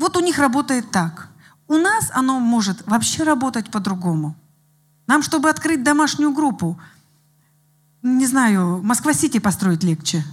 Вот 0.00 0.16
у 0.16 0.20
них 0.20 0.38
работает 0.38 0.90
так. 0.90 1.28
У 1.68 1.74
нас 1.74 2.10
оно 2.14 2.40
может 2.40 2.86
вообще 2.86 3.22
работать 3.22 3.70
по-другому. 3.70 4.34
Нам, 5.06 5.22
чтобы 5.22 5.50
открыть 5.50 5.84
домашнюю 5.84 6.32
группу, 6.32 6.80
не 8.00 8.26
знаю, 8.26 8.80
Москва-Сити 8.82 9.40
построить 9.40 9.84
легче. 9.84 10.24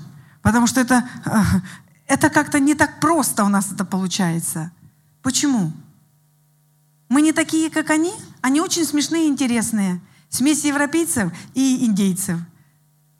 Потому 0.41 0.67
что 0.67 0.80
это, 0.80 1.03
э, 1.25 1.41
это 2.08 2.30
как-то 2.30 2.62
не 2.62 2.75
так 2.75 3.01
просто 3.01 3.43
у 3.43 3.49
нас 3.49 3.69
это 3.69 3.84
получается. 3.84 4.71
Почему? 5.21 5.73
Мы 7.10 7.21
не 7.21 7.34
такие, 7.34 7.69
как 7.69 7.89
они. 7.89 8.13
Они 8.39 8.62
очень 8.62 8.86
смешные 8.86 9.25
и 9.25 9.30
интересные. 9.30 9.99
Смесь 10.30 10.63
европейцев 10.63 11.34
и 11.56 11.86
индейцев. 11.86 12.39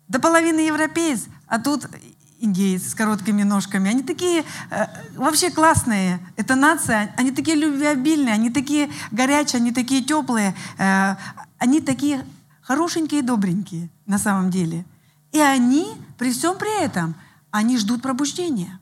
До 0.08 0.22
половины 0.22 0.62
европеец, 0.62 1.26
а 1.46 1.60
тут 1.60 1.90
индеец 2.40 2.90
с 2.90 2.96
короткими 2.96 3.44
ножками. 3.44 3.90
Они 3.90 4.04
такие 4.04 4.44
э, 4.70 4.86
вообще 5.16 5.50
классные. 5.50 6.20
Это 6.36 6.56
нация. 6.56 7.14
Они 7.18 7.32
такие 7.32 7.58
любвеобильные, 7.58 8.34
они 8.34 8.50
такие 8.50 8.90
горячие, 9.12 9.60
они 9.60 9.72
такие 9.72 10.04
теплые. 10.04 10.56
Э, 10.78 11.16
они 11.58 11.82
такие 11.82 12.26
хорошенькие 12.62 13.22
и 13.22 13.24
добренькие 13.24 13.90
на 14.06 14.18
самом 14.18 14.52
деле. 14.52 14.86
И 15.32 15.40
они, 15.40 15.88
при 16.18 16.32
всем 16.32 16.58
при 16.58 16.84
этом, 16.84 17.16
они 17.52 17.78
ждут 17.78 18.02
пробуждения. 18.02 18.80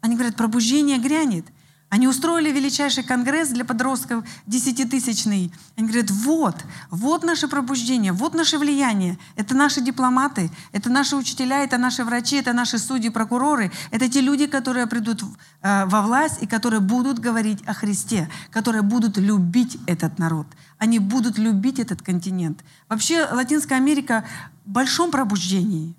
Они 0.00 0.14
говорят, 0.14 0.36
пробуждение 0.36 0.98
грянет. 0.98 1.44
Они 1.90 2.06
устроили 2.06 2.52
величайший 2.52 3.02
конгресс 3.02 3.48
для 3.48 3.64
подростков, 3.64 4.22
десятитысячный. 4.46 5.50
Они 5.74 5.86
говорят, 5.86 6.10
вот, 6.10 6.56
вот 6.90 7.24
наше 7.24 7.48
пробуждение, 7.48 8.12
вот 8.12 8.34
наше 8.34 8.58
влияние. 8.58 9.18
Это 9.36 9.56
наши 9.56 9.80
дипломаты, 9.80 10.50
это 10.72 10.90
наши 10.90 11.16
учителя, 11.16 11.64
это 11.64 11.78
наши 11.78 12.04
врачи, 12.04 12.36
это 12.36 12.52
наши 12.52 12.78
судьи, 12.78 13.08
прокуроры. 13.08 13.72
Это 13.90 14.06
те 14.08 14.20
люди, 14.20 14.46
которые 14.46 14.86
придут 14.86 15.22
э, 15.62 15.86
во 15.86 16.02
власть 16.02 16.42
и 16.42 16.46
которые 16.46 16.80
будут 16.80 17.20
говорить 17.20 17.62
о 17.66 17.72
Христе, 17.72 18.28
которые 18.50 18.82
будут 18.82 19.16
любить 19.16 19.78
этот 19.86 20.18
народ. 20.18 20.46
Они 20.76 20.98
будут 20.98 21.38
любить 21.38 21.78
этот 21.78 22.02
континент. 22.02 22.64
Вообще 22.90 23.26
Латинская 23.32 23.76
Америка 23.76 24.24
в 24.66 24.70
большом 24.70 25.10
пробуждении. 25.10 25.96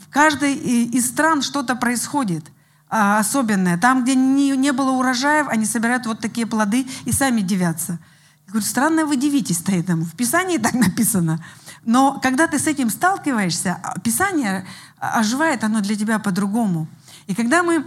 В 0.00 0.08
каждой 0.08 0.54
из 0.54 1.06
стран 1.08 1.42
что-то 1.42 1.76
происходит– 1.76 2.46
особенное. 2.88 3.78
Там, 3.78 4.04
где 4.04 4.14
не, 4.14 4.56
не 4.56 4.72
было 4.72 4.90
урожаев, 4.92 5.48
они 5.48 5.64
собирают 5.64 6.06
вот 6.06 6.20
такие 6.20 6.46
плоды 6.46 6.86
и 7.04 7.12
сами 7.12 7.40
девятся. 7.40 7.98
Я 8.46 8.52
говорю, 8.52 8.66
странно 8.66 9.06
вы 9.06 9.16
дивитесь-то 9.16 9.72
этому. 9.72 10.04
В 10.04 10.14
Писании 10.14 10.58
так 10.58 10.74
написано. 10.74 11.44
Но 11.84 12.20
когда 12.22 12.46
ты 12.46 12.58
с 12.58 12.66
этим 12.66 12.90
сталкиваешься, 12.90 13.78
а, 13.82 13.98
Писание 14.00 14.66
оживает 14.98 15.64
оно 15.64 15.80
для 15.80 15.96
тебя 15.96 16.18
по-другому. 16.18 16.86
И 17.26 17.34
когда 17.34 17.62
мы 17.62 17.84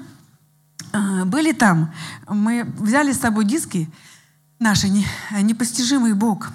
были 1.25 1.51
там, 1.51 1.93
мы 2.27 2.63
взяли 2.77 3.11
с 3.11 3.19
собой 3.19 3.45
диски 3.45 3.89
наши 4.59 4.89
«Непостижимый 5.41 6.13
Бог». 6.13 6.51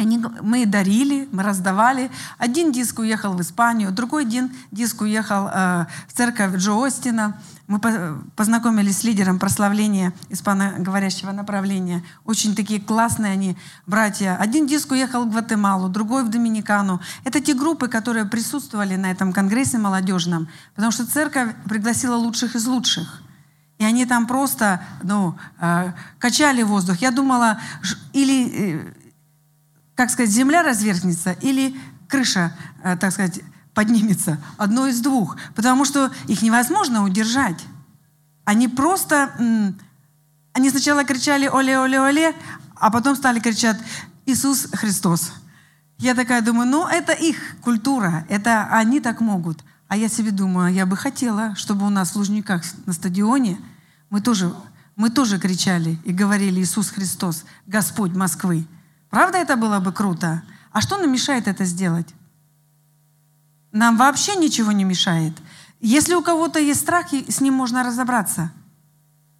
Они, 0.00 0.18
мы 0.40 0.64
дарили, 0.64 1.28
мы 1.30 1.42
раздавали. 1.42 2.10
Один 2.38 2.72
диск 2.72 3.00
уехал 3.00 3.34
в 3.34 3.42
Испанию, 3.42 3.92
другой 3.92 4.22
один 4.22 4.50
диск 4.70 5.02
уехал 5.02 5.48
э, 5.48 5.84
в 6.08 6.12
церковь 6.14 6.56
Джо 6.56 6.86
Остина. 6.86 7.38
Мы 7.66 7.78
познакомились 8.34 9.00
с 9.00 9.04
лидером 9.04 9.38
прославления 9.38 10.14
испаноговорящего 10.30 11.32
направления. 11.32 12.02
Очень 12.24 12.54
такие 12.54 12.80
классные 12.80 13.32
они 13.32 13.58
братья. 13.86 14.38
Один 14.40 14.66
диск 14.66 14.90
уехал 14.90 15.26
в 15.26 15.32
Гватемалу, 15.32 15.90
другой 15.90 16.24
в 16.24 16.30
Доминикану. 16.30 17.02
Это 17.24 17.42
те 17.42 17.52
группы, 17.52 17.88
которые 17.88 18.24
присутствовали 18.24 18.96
на 18.96 19.10
этом 19.10 19.34
конгрессе 19.34 19.76
молодежном, 19.76 20.48
потому 20.74 20.92
что 20.92 21.06
церковь 21.06 21.50
пригласила 21.68 22.16
лучших 22.16 22.56
из 22.56 22.66
лучших. 22.66 23.22
И 23.76 23.84
они 23.84 24.06
там 24.06 24.26
просто 24.26 24.82
ну, 25.02 25.36
э, 25.58 25.92
качали 26.18 26.62
воздух. 26.62 26.96
Я 27.02 27.10
думала, 27.10 27.58
или 28.14 28.94
как 30.00 30.08
сказать, 30.08 30.30
земля 30.30 30.62
разверзнется 30.62 31.32
или 31.42 31.76
крыша, 32.08 32.56
э, 32.82 32.96
так 32.96 33.12
сказать, 33.12 33.42
поднимется. 33.74 34.42
Одно 34.56 34.86
из 34.86 34.98
двух. 35.02 35.36
Потому 35.54 35.84
что 35.84 36.10
их 36.26 36.40
невозможно 36.40 37.04
удержать. 37.04 37.62
Они 38.46 38.66
просто... 38.66 39.30
Они 40.54 40.70
сначала 40.70 41.04
кричали 41.04 41.48
«Оле, 41.48 41.78
оле, 41.78 42.00
оле», 42.00 42.34
а 42.76 42.90
потом 42.90 43.14
стали 43.14 43.40
кричать 43.40 43.76
«Иисус 44.24 44.68
Христос». 44.72 45.32
Я 45.98 46.14
такая 46.14 46.40
думаю, 46.40 46.66
ну 46.66 46.86
это 46.86 47.12
их 47.12 47.36
культура, 47.60 48.24
это 48.30 48.68
они 48.70 49.00
так 49.00 49.20
могут. 49.20 49.62
А 49.86 49.98
я 49.98 50.08
себе 50.08 50.30
думаю, 50.30 50.72
я 50.72 50.86
бы 50.86 50.96
хотела, 50.96 51.54
чтобы 51.56 51.86
у 51.86 51.90
нас 51.90 52.12
в 52.12 52.16
Лужниках 52.16 52.62
на 52.86 52.94
стадионе 52.94 53.58
мы 54.08 54.22
тоже, 54.22 54.50
мы 54.96 55.10
тоже 55.10 55.38
кричали 55.38 55.98
и 56.06 56.12
говорили 56.14 56.62
«Иисус 56.62 56.88
Христос, 56.88 57.44
Господь 57.66 58.12
Москвы». 58.12 58.66
Правда 59.10 59.38
это 59.38 59.56
было 59.56 59.80
бы 59.80 59.92
круто? 59.92 60.42
А 60.70 60.80
что 60.80 60.96
нам 60.96 61.12
мешает 61.12 61.48
это 61.48 61.64
сделать? 61.64 62.14
Нам 63.72 63.96
вообще 63.96 64.36
ничего 64.36 64.72
не 64.72 64.84
мешает. 64.84 65.36
Если 65.80 66.14
у 66.14 66.22
кого-то 66.22 66.60
есть 66.60 66.80
страх, 66.80 67.12
с 67.12 67.40
ним 67.40 67.54
можно 67.54 67.82
разобраться. 67.82 68.52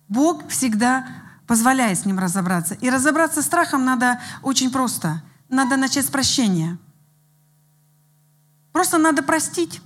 Бог 0.08 0.48
всегда 0.48 1.06
позволяет 1.46 1.98
с 1.98 2.04
ним 2.04 2.18
разобраться. 2.18 2.74
И 2.74 2.90
разобраться 2.90 3.42
с 3.42 3.46
страхом 3.46 3.84
надо 3.84 4.20
очень 4.42 4.70
просто. 4.70 5.22
Надо 5.48 5.76
начать 5.76 6.06
с 6.06 6.10
прощения. 6.10 6.78
Просто 8.72 8.98
надо 8.98 9.22
простить 9.22 9.80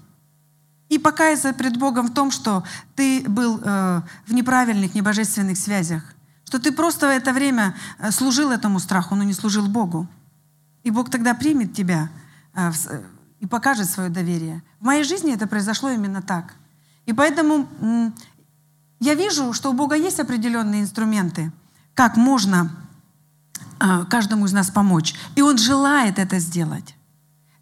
и 0.89 0.99
покаяться 0.99 1.53
пред 1.53 1.79
Богом 1.79 2.09
в 2.09 2.15
том, 2.15 2.31
что 2.31 2.65
ты 2.95 3.25
был 3.29 3.61
э, 3.63 4.03
в 4.27 4.35
неправильных, 4.35 4.95
небожественных 4.95 5.59
связях 5.59 6.14
что 6.55 6.61
ты 6.61 6.71
просто 6.71 7.09
в 7.09 7.11
это 7.11 7.33
время 7.33 7.75
э, 7.99 8.13
служил 8.13 8.53
этому 8.53 8.79
страху, 8.79 9.17
но 9.17 9.25
не 9.25 9.33
служил 9.33 9.67
Богу. 9.67 10.07
И 10.85 10.91
Бог 10.93 11.11
тогда 11.11 11.35
примет 11.35 11.75
тебя 11.75 12.11
э, 12.55 12.71
и 13.41 13.47
покажет 13.47 13.91
свое 13.91 14.09
доверие. 14.09 14.63
В 14.79 14.85
моей 14.85 15.03
жизни 15.03 15.35
это 15.35 15.49
произошло 15.49 15.91
именно 15.91 16.23
так. 16.23 16.55
И 17.07 17.13
поэтому 17.13 17.67
я 19.01 19.15
вижу, 19.15 19.53
что 19.53 19.71
у 19.71 19.73
Бога 19.73 19.97
есть 19.97 20.21
определенные 20.21 20.83
инструменты, 20.83 21.51
как 21.93 22.17
можно 22.17 22.71
э, 23.81 24.05
каждому 24.09 24.47
из 24.47 24.53
нас 24.53 24.71
помочь. 24.71 25.17
И 25.35 25.43
Он 25.43 25.59
желает 25.59 26.21
это 26.21 26.39
сделать. 26.39 26.95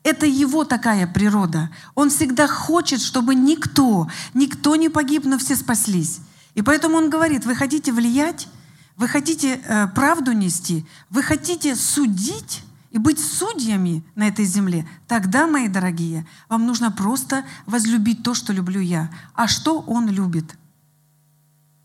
Это 0.02 0.26
его 0.26 0.64
такая 0.64 1.06
природа. 1.06 1.70
Он 1.94 2.10
всегда 2.10 2.46
хочет, 2.46 3.00
чтобы 3.00 3.34
никто, 3.34 4.10
никто 4.34 4.76
не 4.76 4.90
погиб, 4.90 5.24
но 5.24 5.38
все 5.38 5.56
спаслись. 5.56 6.20
И 6.54 6.60
поэтому 6.60 6.98
он 6.98 7.08
говорит, 7.08 7.46
вы 7.46 7.54
хотите 7.54 7.90
влиять, 7.90 8.48
вы 8.96 9.08
хотите 9.08 9.56
э, 9.56 9.88
правду 9.88 10.32
нести? 10.32 10.86
Вы 11.10 11.22
хотите 11.22 11.74
судить 11.76 12.62
и 12.90 12.98
быть 12.98 13.18
судьями 13.18 14.04
на 14.14 14.28
этой 14.28 14.44
земле? 14.44 14.86
Тогда, 15.08 15.46
мои 15.46 15.68
дорогие, 15.68 16.26
вам 16.48 16.66
нужно 16.66 16.90
просто 16.90 17.44
возлюбить 17.66 18.22
то, 18.22 18.34
что 18.34 18.52
люблю 18.52 18.80
я. 18.80 19.10
А 19.34 19.48
что 19.48 19.80
Он 19.80 20.08
любит? 20.08 20.56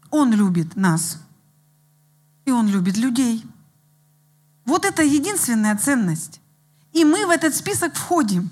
Он 0.10 0.34
любит 0.34 0.76
нас. 0.76 1.22
И 2.46 2.52
Он 2.52 2.67
любит 2.67 2.98
людей. 2.98 3.46
Вот 4.65 4.84
это 4.84 5.02
единственная 5.02 5.78
ценность. 5.78 6.41
И 6.91 7.06
мы 7.06 7.26
в 7.26 7.30
этот 7.30 7.56
список 7.56 7.96
входим. 7.96 8.50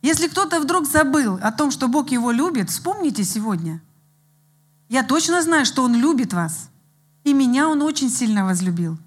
Если 0.00 0.28
кто-то 0.28 0.60
вдруг 0.60 0.86
забыл 0.86 1.38
о 1.42 1.52
том, 1.52 1.70
что 1.70 1.86
Бог 1.86 2.10
его 2.10 2.30
любит, 2.30 2.70
вспомните 2.70 3.24
сегодня. 3.24 3.82
Я 4.88 5.02
точно 5.02 5.42
знаю, 5.42 5.66
что 5.66 5.82
Он 5.82 5.94
любит 5.94 6.32
вас. 6.32 6.69
И 7.24 7.32
меня 7.32 7.68
Он 7.68 7.82
очень 7.82 8.10
сильно 8.10 8.44
возлюбил. 8.44 8.98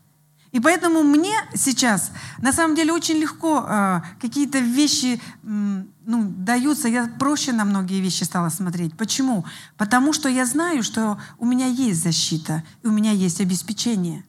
И 0.54 0.60
поэтому 0.60 1.02
мне 1.02 1.34
сейчас, 1.56 2.12
на 2.38 2.54
самом 2.54 2.76
деле, 2.76 2.94
очень 2.94 3.16
легко 3.16 3.66
э, 3.68 4.02
какие-то 4.22 4.60
вещи 4.60 5.20
э, 5.20 5.84
ну, 6.06 6.30
даются. 6.38 6.88
Я 6.88 7.08
проще 7.08 7.54
на 7.54 7.66
многие 7.66 8.00
вещи 8.02 8.24
стала 8.24 8.50
смотреть. 8.50 8.96
Почему? 8.96 9.46
Потому 9.78 10.14
что 10.14 10.30
я 10.30 10.46
знаю, 10.46 10.84
что 10.84 11.20
у 11.40 11.46
меня 11.48 11.66
есть 11.66 12.04
защита, 12.04 12.64
и 12.84 12.88
у 12.88 12.92
меня 12.92 13.12
есть 13.12 13.42
обеспечение. 13.42 14.24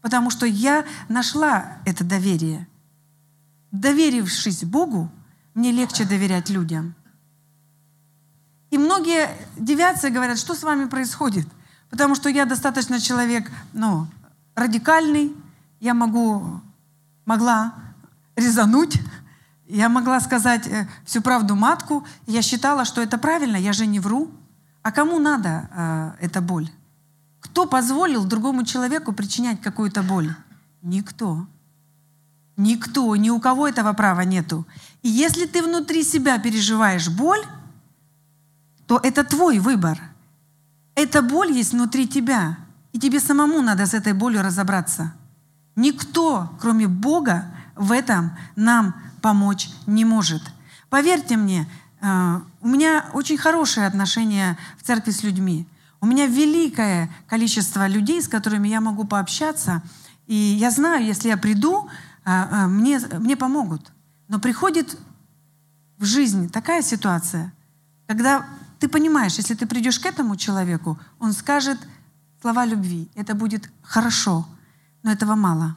Потому 0.00 0.30
что 0.30 0.46
я 0.46 0.84
нашла 1.08 1.78
это 1.84 2.04
доверие. 2.04 2.68
Доверившись 3.72 4.62
Богу, 4.62 5.10
мне 5.54 5.72
легче 5.72 6.04
доверять 6.04 6.50
людям. 6.50 6.94
И 8.70 8.78
многие 8.78 9.28
девятся 9.56 10.06
и 10.06 10.12
говорят, 10.12 10.38
что 10.38 10.54
с 10.54 10.62
вами 10.62 10.84
происходит? 10.84 11.48
Потому 11.90 12.14
что 12.14 12.28
я 12.28 12.44
достаточно 12.44 13.00
человек 13.00 13.50
ну, 13.72 14.06
радикальный, 14.54 15.34
я 15.80 15.94
могу, 15.94 16.60
могла 17.24 17.74
резануть, 18.36 19.00
я 19.66 19.88
могла 19.88 20.20
сказать 20.20 20.66
э, 20.66 20.88
всю 21.04 21.20
правду 21.22 21.54
матку. 21.54 22.06
Я 22.26 22.42
считала, 22.42 22.84
что 22.84 23.02
это 23.02 23.18
правильно, 23.18 23.56
я 23.56 23.72
же 23.72 23.86
не 23.86 24.00
вру. 24.00 24.30
А 24.82 24.92
кому 24.92 25.18
надо 25.18 25.68
э, 25.70 26.26
эта 26.26 26.40
боль? 26.40 26.70
Кто 27.40 27.66
позволил 27.66 28.24
другому 28.24 28.64
человеку 28.64 29.12
причинять 29.12 29.60
какую-то 29.60 30.02
боль? 30.02 30.34
Никто. 30.82 31.46
Никто, 32.56 33.14
ни 33.16 33.30
у 33.30 33.38
кого 33.40 33.68
этого 33.68 33.92
права 33.92 34.22
нету. 34.22 34.66
И 35.02 35.08
если 35.08 35.46
ты 35.46 35.62
внутри 35.62 36.02
себя 36.02 36.38
переживаешь 36.38 37.08
боль, 37.08 37.44
то 38.86 38.98
это 39.02 39.22
твой 39.22 39.58
выбор. 39.58 40.00
Эта 40.98 41.22
боль 41.22 41.52
есть 41.52 41.74
внутри 41.74 42.08
тебя. 42.08 42.58
И 42.92 42.98
тебе 42.98 43.20
самому 43.20 43.62
надо 43.62 43.86
с 43.86 43.94
этой 43.94 44.14
болью 44.14 44.42
разобраться. 44.42 45.14
Никто, 45.76 46.52
кроме 46.60 46.88
Бога, 46.88 47.44
в 47.76 47.92
этом 47.92 48.32
нам 48.56 48.96
помочь 49.22 49.70
не 49.86 50.04
может. 50.04 50.42
Поверьте 50.90 51.36
мне, 51.36 51.68
э, 52.00 52.40
у 52.60 52.66
меня 52.66 53.04
очень 53.12 53.38
хорошие 53.38 53.86
отношения 53.86 54.58
в 54.76 54.82
церкви 54.82 55.12
с 55.12 55.22
людьми. 55.22 55.68
У 56.00 56.06
меня 56.06 56.26
великое 56.26 57.08
количество 57.28 57.86
людей, 57.86 58.20
с 58.20 58.26
которыми 58.26 58.66
я 58.66 58.80
могу 58.80 59.04
пообщаться. 59.04 59.82
И 60.26 60.34
я 60.34 60.72
знаю, 60.72 61.06
если 61.06 61.28
я 61.28 61.36
приду, 61.36 61.88
э, 62.24 62.30
э, 62.30 62.66
мне, 62.66 62.98
мне 63.20 63.36
помогут. 63.36 63.92
Но 64.26 64.40
приходит 64.40 64.98
в 65.96 66.04
жизнь 66.04 66.50
такая 66.50 66.82
ситуация, 66.82 67.52
когда 68.08 68.44
ты 68.78 68.88
понимаешь, 68.88 69.36
если 69.38 69.54
ты 69.54 69.66
придешь 69.66 69.98
к 69.98 70.06
этому 70.06 70.36
человеку, 70.36 70.98
он 71.18 71.32
скажет 71.32 71.78
слова 72.40 72.64
любви. 72.64 73.08
Это 73.14 73.34
будет 73.34 73.70
хорошо, 73.82 74.46
но 75.02 75.10
этого 75.10 75.34
мало. 75.34 75.76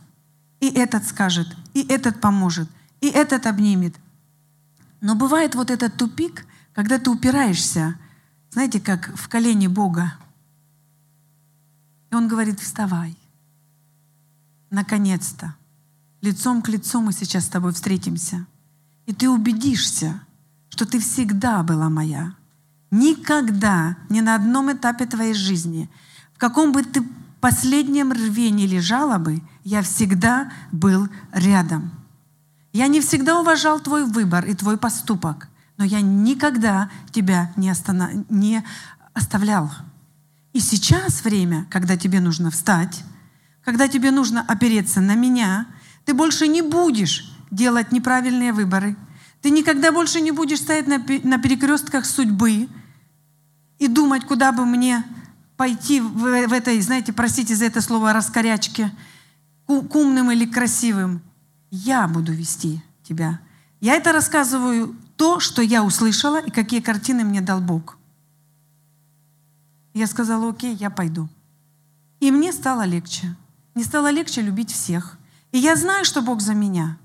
И 0.60 0.70
этот 0.70 1.08
скажет, 1.08 1.48
и 1.74 1.82
этот 1.82 2.22
поможет, 2.22 2.70
и 3.02 3.08
этот 3.08 3.48
обнимет. 3.48 3.96
Но 5.02 5.16
бывает 5.16 5.56
вот 5.56 5.72
этот 5.72 5.98
тупик, 5.98 6.46
когда 6.74 7.00
ты 7.00 7.10
упираешься, 7.10 7.96
знаете, 8.52 8.80
как 8.80 9.16
в 9.16 9.28
колени 9.28 9.68
Бога. 9.68 10.14
И 12.12 12.16
Он 12.16 12.28
говорит, 12.28 12.60
вставай. 12.60 13.18
Наконец-то. 14.70 15.56
Лицом 16.22 16.62
к 16.62 16.70
лицу 16.70 17.02
мы 17.02 17.14
сейчас 17.14 17.46
с 17.46 17.50
тобой 17.50 17.74
встретимся. 17.74 18.46
И 19.08 19.14
ты 19.14 19.28
убедишься, 19.28 20.22
что 20.70 20.86
ты 20.86 21.00
всегда 21.00 21.64
была 21.64 21.90
моя. 21.90 22.36
Никогда, 22.92 23.96
ни 24.10 24.20
на 24.20 24.36
одном 24.36 24.72
этапе 24.74 25.06
твоей 25.06 25.34
жизни, 25.34 25.90
в 26.34 26.38
каком 26.38 26.74
бы 26.74 26.84
ты 26.84 27.02
последнем 27.40 28.12
рвении 28.12 28.68
лежала 28.68 29.18
бы, 29.18 29.42
я 29.64 29.82
всегда 29.82 30.52
был 30.74 31.08
рядом. 31.32 31.92
Я 32.74 32.88
не 32.88 33.00
всегда 33.00 33.40
уважал 33.40 33.80
твой 33.80 34.06
выбор 34.06 34.46
и 34.46 34.54
твой 34.54 34.78
поступок, 34.78 35.48
но 35.78 35.86
я 35.86 36.02
никогда 36.02 36.90
тебя 37.12 37.52
не, 37.56 37.70
останов... 37.70 38.12
не 38.30 38.64
оставлял. 39.14 39.72
И 40.52 40.60
сейчас 40.60 41.24
время, 41.24 41.66
когда 41.70 41.96
тебе 41.96 42.20
нужно 42.20 42.52
встать, 42.52 43.04
когда 43.64 43.88
тебе 43.88 44.12
нужно 44.12 44.42
опереться 44.42 45.00
на 45.00 45.16
меня, 45.16 45.66
ты 46.04 46.14
больше 46.14 46.48
не 46.48 46.62
будешь 46.62 47.34
делать 47.52 47.92
неправильные 47.94 48.52
выборы. 48.52 48.98
Ты 49.42 49.50
никогда 49.50 49.92
больше 49.92 50.20
не 50.20 50.32
будешь 50.32 50.60
стоять 50.60 50.88
на 50.88 51.38
перекрестках 51.40 52.06
судьбы 52.06 52.68
и 53.82 53.88
думать, 53.88 54.26
куда 54.28 54.52
бы 54.52 54.64
мне 54.64 55.04
пойти 55.58 56.02
в, 56.02 56.14
в 56.14 56.54
этой, 56.54 56.80
знаете, 56.82 57.14
простите 57.14 57.56
за 57.56 57.66
это 57.66 57.82
слово, 57.82 58.14
раскорячке, 58.14 58.92
к 59.66 59.96
умным 59.96 60.30
или 60.30 60.46
красивым. 60.46 61.20
Я 61.72 62.08
буду 62.08 62.32
вести 62.32 62.84
тебя. 63.02 63.40
Я 63.80 63.96
это 63.96 64.12
рассказываю 64.12 64.96
то, 65.16 65.40
что 65.40 65.64
я 65.64 65.84
услышала 65.84 66.40
и 66.40 66.52
какие 66.52 66.80
картины 66.80 67.24
мне 67.24 67.42
дал 67.42 67.60
Бог. 67.60 67.98
Я 69.96 70.06
сказала, 70.06 70.48
окей, 70.48 70.76
я 70.76 70.92
пойду. 70.92 71.28
И 72.20 72.30
мне 72.30 72.54
стало 72.54 72.84
легче. 72.84 73.36
Мне 73.74 73.84
стало 73.84 74.12
легче 74.12 74.42
любить 74.42 74.72
всех. 74.72 75.18
И 75.52 75.58
я 75.58 75.76
знаю, 75.76 76.06
что 76.06 76.22
Бог 76.22 76.40
за 76.42 76.54
меня. 76.54 77.00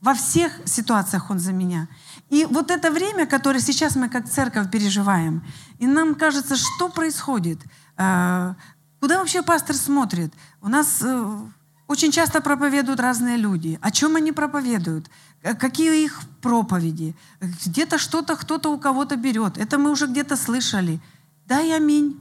Во 0.00 0.14
всех 0.14 0.60
ситуациях 0.64 1.28
Он 1.28 1.38
за 1.38 1.52
меня. 1.52 1.88
И 2.28 2.44
вот 2.44 2.70
это 2.70 2.90
время, 2.90 3.26
которое 3.26 3.60
сейчас 3.60 3.96
мы 3.96 4.08
как 4.08 4.28
церковь 4.28 4.70
переживаем, 4.70 5.44
и 5.78 5.86
нам 5.86 6.14
кажется, 6.14 6.56
что 6.56 6.88
происходит– 6.88 7.60
а, 7.96 8.56
куда 9.00 9.18
вообще 9.18 9.42
пастор 9.42 9.74
смотрит? 9.76 10.32
У 10.60 10.68
нас 10.68 11.00
э, 11.02 11.38
очень 11.86 12.12
часто 12.12 12.40
проповедуют 12.40 13.00
разные 13.00 13.36
люди. 13.36 13.78
О 13.80 13.90
чем 13.90 14.16
они 14.16 14.32
проповедуют? 14.32 15.10
Какие 15.42 16.04
их 16.04 16.20
проповеди? 16.42 17.14
Где-то 17.40 17.98
что-то 17.98 18.36
кто-то 18.36 18.70
у 18.70 18.78
кого-то 18.78 19.16
берет. 19.16 19.56
Это 19.58 19.78
мы 19.78 19.90
уже 19.90 20.06
где-то 20.06 20.36
слышали. 20.36 21.00
Да 21.46 21.60
и 21.60 21.70
аминь. 21.70 22.20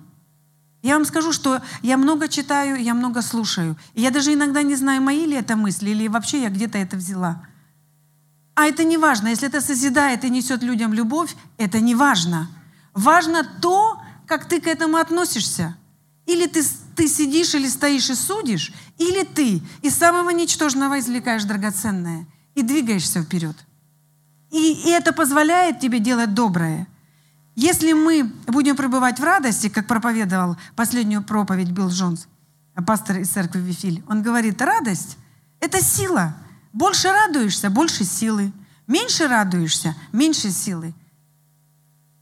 Я 0.81 0.95
вам 0.95 1.05
скажу, 1.05 1.33
что 1.33 1.61
я 1.81 1.97
много 1.97 2.27
читаю, 2.27 2.81
я 2.81 2.93
много 2.93 3.21
слушаю. 3.21 3.75
И 3.95 4.01
я 4.01 4.11
даже 4.11 4.33
иногда 4.33 4.61
не 4.61 4.75
знаю, 4.75 5.01
мои 5.01 5.25
ли 5.25 5.35
это 5.35 5.55
мысли, 5.55 5.89
или 5.89 6.07
вообще 6.07 6.43
я 6.43 6.49
где-то 6.49 6.77
это 6.77 6.95
взяла. 6.95 7.43
А 8.55 8.65
это 8.65 8.85
не 8.85 8.97
важно. 8.97 9.27
Если 9.27 9.47
это 9.47 9.61
созидает 9.61 10.23
и 10.23 10.29
несет 10.29 10.63
людям 10.63 10.93
любовь, 10.93 11.35
это 11.57 11.81
не 11.81 11.93
важно. 11.93 12.49
Важно 12.93 13.43
то, 13.61 14.01
как 14.25 14.45
ты 14.45 14.61
к 14.61 14.67
этому 14.67 14.97
относишься. 14.97 15.75
Или 16.25 16.47
ты, 16.47 16.63
ты 16.95 17.07
сидишь 17.07 17.53
или 17.53 17.67
стоишь 17.67 18.09
и 18.09 18.15
судишь, 18.15 18.73
или 18.97 19.23
ты 19.23 19.61
из 19.81 19.95
самого 19.95 20.29
ничтожного 20.31 20.99
извлекаешь 20.99 21.43
драгоценное 21.43 22.25
и 22.55 22.63
двигаешься 22.63 23.21
вперед. 23.21 23.55
И, 24.51 24.73
и 24.85 24.89
это 24.89 25.11
позволяет 25.11 25.79
тебе 25.81 25.99
делать 25.99 26.33
доброе. 26.33 26.87
Если 27.55 27.93
мы 27.93 28.23
будем 28.47 28.75
пребывать 28.75 29.19
в 29.19 29.23
радости, 29.23 29.69
как 29.69 29.87
проповедовал 29.87 30.57
последнюю 30.75 31.23
проповедь 31.23 31.71
Билл 31.71 31.89
Джонс, 31.89 32.27
пастор 32.87 33.17
из 33.17 33.29
церкви 33.29 33.59
Вифиль, 33.59 34.03
он 34.07 34.23
говорит, 34.23 34.61
радость– 34.61 35.17
это 35.59 35.81
сила. 35.81 36.35
Больше 36.75 37.11
радуешься– 37.11 37.69
больше 37.71 38.03
силы. 38.03 38.53
Меньше 38.85 39.27
радуешься– 39.27 39.95
меньше 40.11 40.51
силы. 40.51 40.93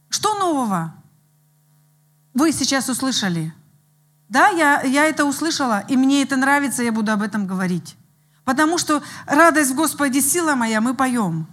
Что 0.09 0.33
нового? 0.35 0.93
вы 2.33 2.51
сейчас 2.51 2.89
услышали. 2.89 3.53
Да, 4.29 4.49
я, 4.49 4.81
я 4.81 5.05
это 5.05 5.25
услышала, 5.25 5.83
и 5.87 5.95
мне 5.95 6.23
это 6.23 6.35
нравится, 6.35 6.83
я 6.83 6.91
буду 6.91 7.11
об 7.11 7.21
этом 7.21 7.45
говорить. 7.45 7.95
Потому 8.43 8.77
что 8.77 9.03
радость 9.25 9.71
в 9.71 9.75
Господе, 9.75 10.21
сила 10.21 10.55
моя, 10.55 10.81
мы 10.81 10.95
поем. 10.95 11.47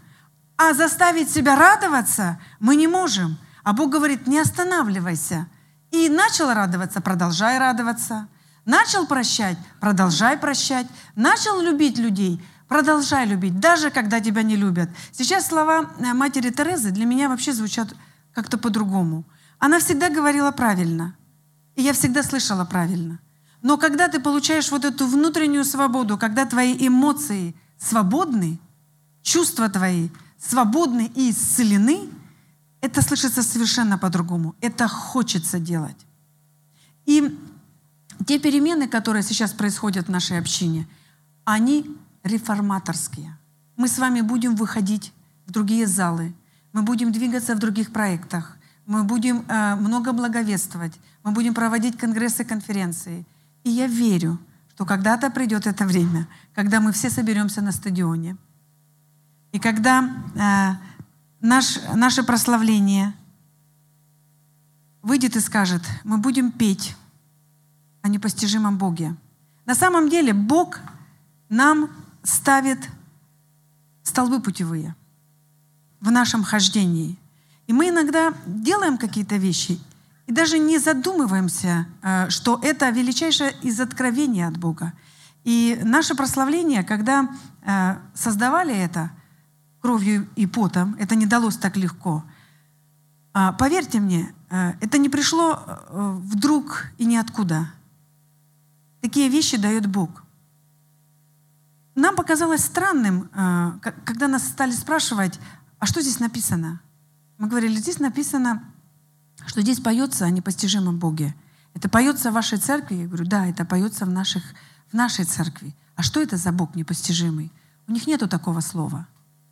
А 0.57 0.75
заставить 0.75 1.31
себя 1.31 1.57
радоваться 1.57 2.41
мы 2.59 2.77
не 2.77 2.87
можем. 2.87 3.39
А 3.63 3.73
Бог 3.73 3.91
говорит, 3.91 4.27
не 4.27 4.39
останавливайся. 4.39 5.47
И 5.91 6.09
начал 6.09 6.53
радоваться, 6.53 7.01
продолжай 7.01 7.59
радоваться. 7.59 8.29
Начал 8.65 9.07
прощать, 9.07 9.59
продолжай 9.81 10.37
прощать. 10.39 10.87
Начал 11.15 11.61
любить 11.61 11.99
людей, 11.99 12.43
продолжай 12.71 13.27
любить, 13.27 13.59
даже 13.59 13.91
когда 13.91 14.21
тебя 14.21 14.45
не 14.45 14.55
любят. 14.55 14.89
Сейчас 15.11 15.49
слова 15.49 15.91
э, 15.99 16.15
матери 16.15 16.51
Терезы 16.51 16.93
для 16.93 17.05
меня 17.05 17.29
вообще 17.29 17.53
звучат 17.53 17.97
как-то 18.33 18.59
по-другому. 18.59 19.25
Она 19.59 19.81
всегда 19.81 20.09
говорила 20.09 20.53
правильно. 20.53 21.17
И 21.75 21.83
я 21.83 21.93
всегда 21.93 22.23
слышала 22.23 22.65
правильно. 22.65 23.19
Но 23.61 23.77
когда 23.77 24.07
ты 24.07 24.21
получаешь 24.21 24.71
вот 24.71 24.85
эту 24.85 25.09
внутреннюю 25.09 25.65
свободу, 25.65 26.17
когда 26.17 26.47
твои 26.47 26.77
эмоции 26.87 27.57
свободны, 27.77 28.61
чувства 29.23 29.69
твои 29.69 30.09
свободны 30.39 31.11
и 31.17 31.33
исцелены, 31.33 32.09
это 32.81 33.03
слышится 33.03 33.43
совершенно 33.43 33.99
по-другому. 33.99 34.55
Это 34.61 34.87
хочется 34.87 35.59
делать. 35.59 36.07
И 37.05 37.37
те 38.29 38.39
перемены, 38.39 38.87
которые 38.87 39.25
сейчас 39.25 39.51
происходят 39.51 40.07
в 40.07 40.11
нашей 40.11 40.39
общине, 40.39 40.87
они 41.45 41.97
реформаторские. 42.23 43.37
Мы 43.77 43.89
с 43.89 43.99
вами 43.99 44.21
будем 44.21 44.55
выходить 44.57 45.13
в 45.47 45.53
другие 45.53 45.87
залы, 45.87 46.35
мы 46.73 46.83
будем 46.83 47.13
двигаться 47.13 47.55
в 47.55 47.59
других 47.59 47.93
проектах, 47.93 48.57
мы 48.87 49.05
будем 49.05 49.45
э, 49.49 49.75
много 49.77 50.13
благовествовать, 50.13 50.93
мы 51.23 51.33
будем 51.33 51.55
проводить 51.55 51.97
конгрессы, 51.97 52.45
конференции. 52.45 53.27
И 53.65 53.71
я 53.71 53.87
верю, 53.87 54.39
что 54.71 54.85
когда-то 54.85 55.31
придет 55.31 55.67
это 55.67 55.85
время, 55.85 56.27
когда 56.55 56.81
мы 56.81 56.93
все 56.93 57.11
соберемся 57.11 57.61
на 57.63 57.73
стадионе. 57.73 58.37
И 59.53 59.59
когда 59.59 60.09
э, 60.35 60.91
наш, 61.41 61.81
наше 61.95 62.23
прославление 62.23 63.15
выйдет 65.03 65.37
и 65.37 65.41
скажет, 65.41 65.83
мы 66.05 66.19
будем 66.19 66.53
петь 66.53 66.97
о 68.03 68.09
непостижимом 68.09 68.79
Боге. 68.79 69.17
На 69.67 69.75
самом 69.75 70.09
деле 70.09 70.33
Бог 70.33 70.81
нам 71.49 71.91
ставит 72.23 72.79
столбы 74.03 74.41
путевые 74.41 74.95
в 76.01 76.11
нашем 76.11 76.43
хождении. 76.43 77.19
И 77.67 77.73
мы 77.73 77.91
иногда 77.91 78.35
делаем 78.47 78.99
какие-то 78.99 79.37
вещи 79.37 79.79
и 80.27 80.33
даже 80.33 80.59
не 80.59 80.79
задумываемся, 80.79 81.87
э, 82.03 82.31
что 82.31 82.61
это 82.63 82.91
величайшее 82.91 83.53
из 83.63 83.81
откровений 83.81 84.47
от 84.47 84.57
Бога. 84.57 84.93
И 85.43 85.81
наше 85.83 86.15
прославление, 86.15 86.85
когда 86.85 87.29
э, 87.63 87.97
создавали 88.15 88.75
это 88.75 89.11
кровью 89.81 90.29
и 90.37 90.47
потом, 90.47 90.95
это 91.01 91.17
не 91.17 91.27
далось 91.27 91.57
так 91.57 91.77
легко. 91.77 92.25
А, 93.33 93.53
поверьте 93.53 93.99
мне, 93.99 94.33
э, 94.51 94.73
это 94.81 94.99
не 94.99 95.09
пришло 95.09 95.63
вдруг 95.91 96.87
и 96.99 97.07
ниоткуда. 97.07 97.73
Такие 99.01 99.29
вещи 99.29 99.57
дает 99.57 99.87
Бог. 99.87 100.20
Нам 101.95 102.15
показалось 102.17 102.65
странным, 102.65 103.29
когда 104.05 104.29
нас 104.29 104.47
стали 104.47 104.73
спрашивать, 104.73 105.39
а 105.79 105.87
что 105.87 106.01
здесь 106.01 106.21
написано? 106.21 106.81
Мы 107.39 107.49
говорили, 107.49 107.77
здесь 107.77 107.99
написано, 107.99 108.63
что 109.47 109.63
здесь 109.63 109.81
поется 109.81 110.25
о 110.25 110.31
непостижимом 110.31 110.99
Боге. 110.99 111.35
Это 111.75 111.89
поется 111.89 112.31
в 112.31 112.35
вашей 112.35 112.59
церкви? 112.59 112.97
Я 112.97 113.07
говорю, 113.07 113.25
да, 113.25 113.47
это 113.47 113.65
поется 113.65 114.05
в, 114.05 114.11
наших, 114.11 114.43
в 114.91 114.95
нашей 114.95 115.25
церкви. 115.25 115.75
А 115.97 116.03
что 116.03 116.21
это 116.21 116.37
за 116.37 116.53
Бог 116.53 116.75
непостижимый? 116.75 117.53
У 117.87 117.93
них 117.93 118.07
нету 118.07 118.29
такого 118.29 118.61
слова. 118.61 119.07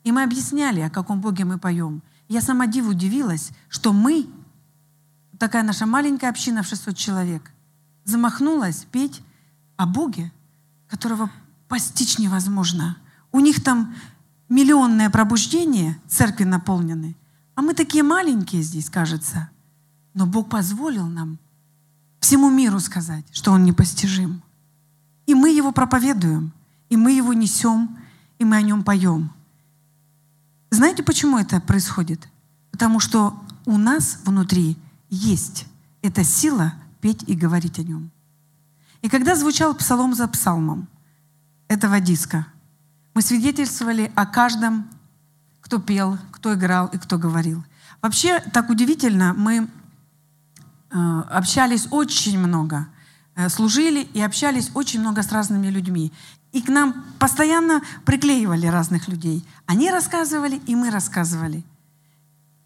И 0.04 0.12
мы 0.12 0.22
объясняли, 0.22 0.80
о 0.80 0.90
каком 0.90 1.20
Боге 1.20 1.44
мы 1.44 1.58
поем. 1.58 2.02
Я 2.28 2.40
сама 2.40 2.66
диву 2.66 2.90
удивилась, 2.90 3.50
что 3.68 3.92
мы, 3.92 4.28
такая 5.38 5.62
наша 5.62 5.86
маленькая 5.86 6.28
община 6.30 6.62
в 6.62 6.66
600 6.66 6.96
человек, 6.96 7.50
замахнулась 8.04 8.86
петь 8.90 9.22
о 9.76 9.86
Боге, 9.86 10.32
которого 10.88 11.30
постичь 11.68 12.18
невозможно. 12.18 12.96
У 13.30 13.40
них 13.40 13.62
там 13.62 13.94
миллионное 14.48 15.10
пробуждение, 15.10 15.98
церкви 16.08 16.44
наполнены, 16.44 17.14
а 17.54 17.62
мы 17.62 17.74
такие 17.74 18.02
маленькие 18.02 18.62
здесь, 18.62 18.88
кажется. 18.88 19.50
Но 20.14 20.26
Бог 20.26 20.48
позволил 20.48 21.06
нам 21.06 21.38
всему 22.20 22.50
миру 22.50 22.80
сказать, 22.80 23.24
что 23.32 23.52
Он 23.52 23.64
непостижим. 23.64 24.42
И 25.26 25.34
мы 25.34 25.50
Его 25.50 25.72
проповедуем, 25.72 26.52
и 26.88 26.96
мы 26.96 27.12
Его 27.12 27.32
несем, 27.32 27.98
и 28.38 28.44
мы 28.44 28.56
о 28.56 28.62
Нем 28.62 28.82
поем. 28.82 29.30
Знаете, 30.70 31.02
почему 31.02 31.38
это 31.38 31.60
происходит? 31.60 32.28
Потому 32.70 33.00
что 33.00 33.38
у 33.66 33.76
нас 33.76 34.20
внутри 34.24 34.76
есть 35.10 35.66
эта 36.02 36.24
сила 36.24 36.74
петь 37.00 37.24
и 37.26 37.34
говорить 37.34 37.78
о 37.78 37.82
Нем. 37.82 38.10
И 39.02 39.08
когда 39.08 39.34
звучал 39.34 39.74
псалом 39.74 40.14
за 40.14 40.28
псалмом 40.28 40.88
этого 41.68 42.00
диска– 42.00 42.46
мы 43.18 43.22
свидетельствовали 43.22 44.12
о 44.14 44.26
каждом, 44.26 44.88
кто 45.60 45.80
пел, 45.80 46.18
кто 46.30 46.54
играл 46.54 46.86
и 46.86 46.98
кто 46.98 47.18
говорил. 47.18 47.64
Вообще, 48.00 48.38
так 48.52 48.70
удивительно, 48.70 49.34
мы 49.36 49.66
э, 50.92 51.22
общались 51.28 51.88
очень 51.90 52.38
много, 52.38 52.86
э, 53.34 53.48
служили 53.48 54.02
и 54.14 54.20
общались 54.20 54.70
очень 54.74 55.00
много 55.00 55.24
с 55.24 55.32
разными 55.32 55.66
людьми. 55.66 56.12
И 56.52 56.62
к 56.62 56.68
нам 56.68 57.04
постоянно 57.18 57.82
приклеивали 58.04 58.68
разных 58.68 59.08
людей. 59.08 59.44
Они 59.66 59.90
рассказывали, 59.90 60.62
и 60.66 60.76
мы 60.76 60.88
рассказывали. 60.88 61.64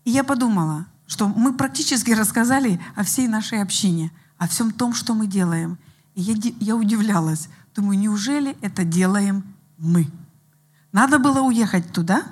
И 0.04 0.10
я 0.10 0.22
подумала, 0.22 0.84
что 1.06 1.28
мы 1.28 1.54
практически 1.54 2.10
рассказали 2.20 2.78
о 2.94 3.04
всей 3.04 3.26
нашей 3.26 3.62
общине, 3.62 4.12
о 4.36 4.46
всем 4.46 4.70
том, 4.70 4.92
что 4.92 5.14
мы 5.14 5.26
делаем. 5.26 5.78
И 6.14 6.20
я, 6.20 6.34
я 6.60 6.76
удивлялась. 6.76 7.48
Думаю, 7.74 7.98
неужели 7.98 8.56
это 8.60 8.84
делаем 8.84 9.44
мы? 9.78 10.10
Надо 10.92 11.18
было 11.18 11.40
уехать 11.40 11.92
туда, 11.92 12.24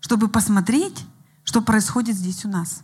чтобы 0.00 0.28
посмотреть, 0.28 1.06
что 1.44 1.62
происходит 1.62 2.16
здесь 2.16 2.44
у 2.44 2.48
нас. 2.48 2.82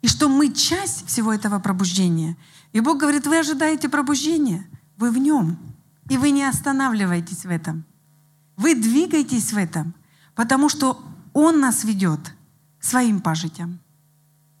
И 0.00 0.08
что 0.08 0.28
мы 0.28 0.52
часть 0.52 1.06
всего 1.06 1.32
этого 1.32 1.58
пробуждения. 1.58 2.36
И 2.72 2.80
Бог 2.80 2.98
говорит, 2.98 3.26
вы 3.26 3.38
ожидаете 3.38 3.88
пробуждения, 3.88 4.66
вы 4.96 5.10
в 5.10 5.18
нем. 5.18 5.58
И 6.08 6.16
вы 6.16 6.30
не 6.30 6.44
останавливаетесь 6.44 7.44
в 7.44 7.50
этом. 7.50 7.84
Вы 8.56 8.74
двигаетесь 8.74 9.52
в 9.52 9.56
этом, 9.56 9.94
потому 10.34 10.68
что 10.68 11.04
Он 11.32 11.60
нас 11.60 11.84
ведет 11.84 12.34
к 12.78 12.84
своим 12.84 13.20
пажитям. 13.20 13.80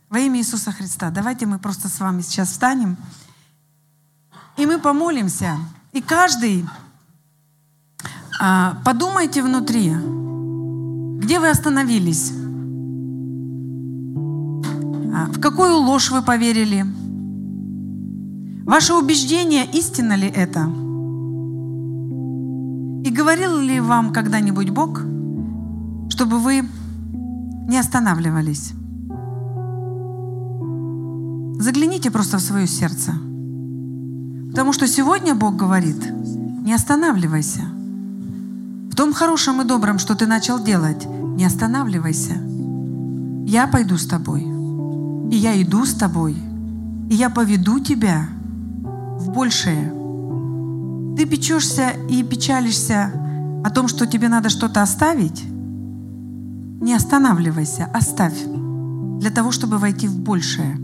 Во 0.08 0.18
имя 0.18 0.38
Иисуса 0.38 0.72
Христа. 0.72 1.10
Давайте 1.10 1.46
мы 1.46 1.58
просто 1.58 1.88
с 1.88 2.00
вами 2.00 2.22
сейчас 2.22 2.50
встанем. 2.50 2.96
И 4.56 4.66
мы 4.66 4.78
помолимся. 4.78 5.58
И 5.92 6.00
каждый 6.02 6.64
а, 8.40 8.76
подумайте 8.84 9.42
внутри, 9.42 9.90
где 11.18 11.40
вы 11.40 11.48
остановились, 11.48 12.32
а, 15.12 15.26
в 15.32 15.40
какую 15.40 15.76
ложь 15.76 16.10
вы 16.10 16.22
поверили, 16.22 16.84
ваше 18.64 18.94
убеждение, 18.94 19.64
истинно 19.64 20.14
ли 20.14 20.28
это? 20.28 20.66
И 23.04 23.10
говорил 23.10 23.58
ли 23.58 23.80
вам 23.80 24.12
когда-нибудь 24.12 24.70
Бог, 24.70 25.00
чтобы 26.10 26.38
вы 26.38 26.62
не 27.66 27.78
останавливались? 27.78 28.72
Загляните 31.58 32.10
просто 32.10 32.36
в 32.36 32.40
свое 32.40 32.66
сердце. 32.66 33.14
Потому 34.50 34.72
что 34.72 34.86
сегодня 34.86 35.34
Бог 35.34 35.56
говорит, 35.56 35.98
не 36.64 36.72
останавливайся– 36.74 37.62
том 38.98 39.12
хорошем 39.12 39.62
и 39.62 39.64
добром, 39.64 40.00
что 40.00 40.16
ты 40.16 40.26
начал 40.26 40.58
делать, 40.58 41.06
не 41.06 41.44
останавливайся. 41.44 42.34
Я 43.46 43.68
пойду 43.68 43.96
с 43.96 44.04
тобой. 44.08 44.42
И 45.30 45.36
я 45.36 45.62
иду 45.62 45.84
с 45.84 45.94
тобой. 45.94 46.36
И 47.08 47.14
я 47.14 47.30
поведу 47.30 47.78
тебя 47.78 48.26
в 48.82 49.30
большее. 49.30 49.94
Ты 51.16 51.26
печешься 51.26 51.90
и 52.10 52.24
печалишься 52.24 53.12
о 53.64 53.70
том, 53.70 53.86
что 53.86 54.04
тебе 54.04 54.28
надо 54.28 54.48
что-то 54.48 54.82
оставить. 54.82 55.44
Не 55.44 56.92
останавливайся, 56.92 57.88
оставь. 57.94 58.46
Для 59.20 59.30
того, 59.30 59.52
чтобы 59.52 59.78
войти 59.78 60.08
в 60.08 60.18
большее. 60.18 60.74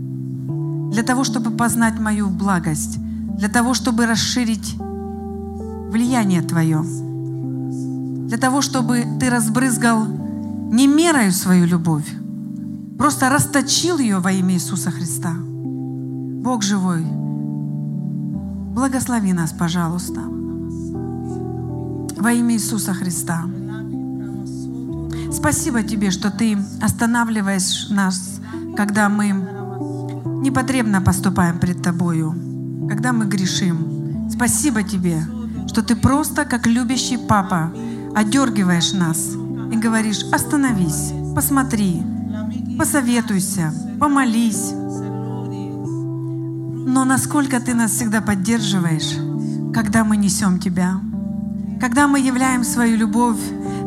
Для 0.93 1.03
того, 1.03 1.25
чтобы 1.25 1.51
познать 1.51 1.99
мою 1.99 2.29
благость. 2.29 2.97
Для 3.37 3.49
того, 3.49 3.73
чтобы 3.73 4.05
расширить 4.05 4.75
влияние 5.91 6.41
Твое 6.41 6.83
для 8.35 8.37
того, 8.37 8.61
чтобы 8.61 9.05
ты 9.19 9.29
разбрызгал 9.29 10.05
не 10.05 10.87
мерою 10.87 11.31
свою 11.31 11.65
любовь, 11.65 12.11
просто 12.97 13.29
расточил 13.29 13.99
ее 13.99 14.19
во 14.19 14.31
имя 14.31 14.55
Иисуса 14.55 14.89
Христа. 14.91 15.33
Бог 15.33 16.63
живой, 16.63 17.05
благослови 18.73 19.31
нас, 19.31 19.53
пожалуйста, 19.53 20.21
во 22.17 22.31
имя 22.31 22.55
Иисуса 22.55 22.93
Христа. 22.93 23.45
Спасибо 25.31 25.83
Тебе, 25.83 26.09
что 26.09 26.31
Ты 26.31 26.57
останавливаешь 26.81 27.89
нас, 27.89 28.41
когда 28.75 29.07
мы 29.07 29.27
непотребно 30.41 30.99
поступаем 31.01 31.59
пред 31.59 31.83
Тобою, 31.83 32.35
когда 32.87 33.13
мы 33.13 33.25
грешим. 33.25 34.29
Спасибо 34.29 34.83
Тебе, 34.83 35.21
что 35.67 35.81
Ты 35.81 35.95
просто 35.95 36.45
как 36.45 36.67
любящий 36.67 37.17
Папа 37.17 37.71
одергиваешь 38.15 38.93
нас 38.93 39.35
и 39.71 39.77
говоришь, 39.77 40.23
остановись, 40.31 41.11
посмотри, 41.35 42.01
посоветуйся, 42.77 43.73
помолись. 43.99 44.71
Но 46.87 47.03
насколько 47.03 47.59
ты 47.59 47.73
нас 47.73 47.91
всегда 47.91 48.21
поддерживаешь, 48.21 49.17
когда 49.73 50.03
мы 50.03 50.17
несем 50.17 50.59
Тебя, 50.59 50.99
когда 51.81 52.07
мы 52.07 52.19
являем 52.19 52.63
свою 52.63 52.95
любовь, 52.95 53.39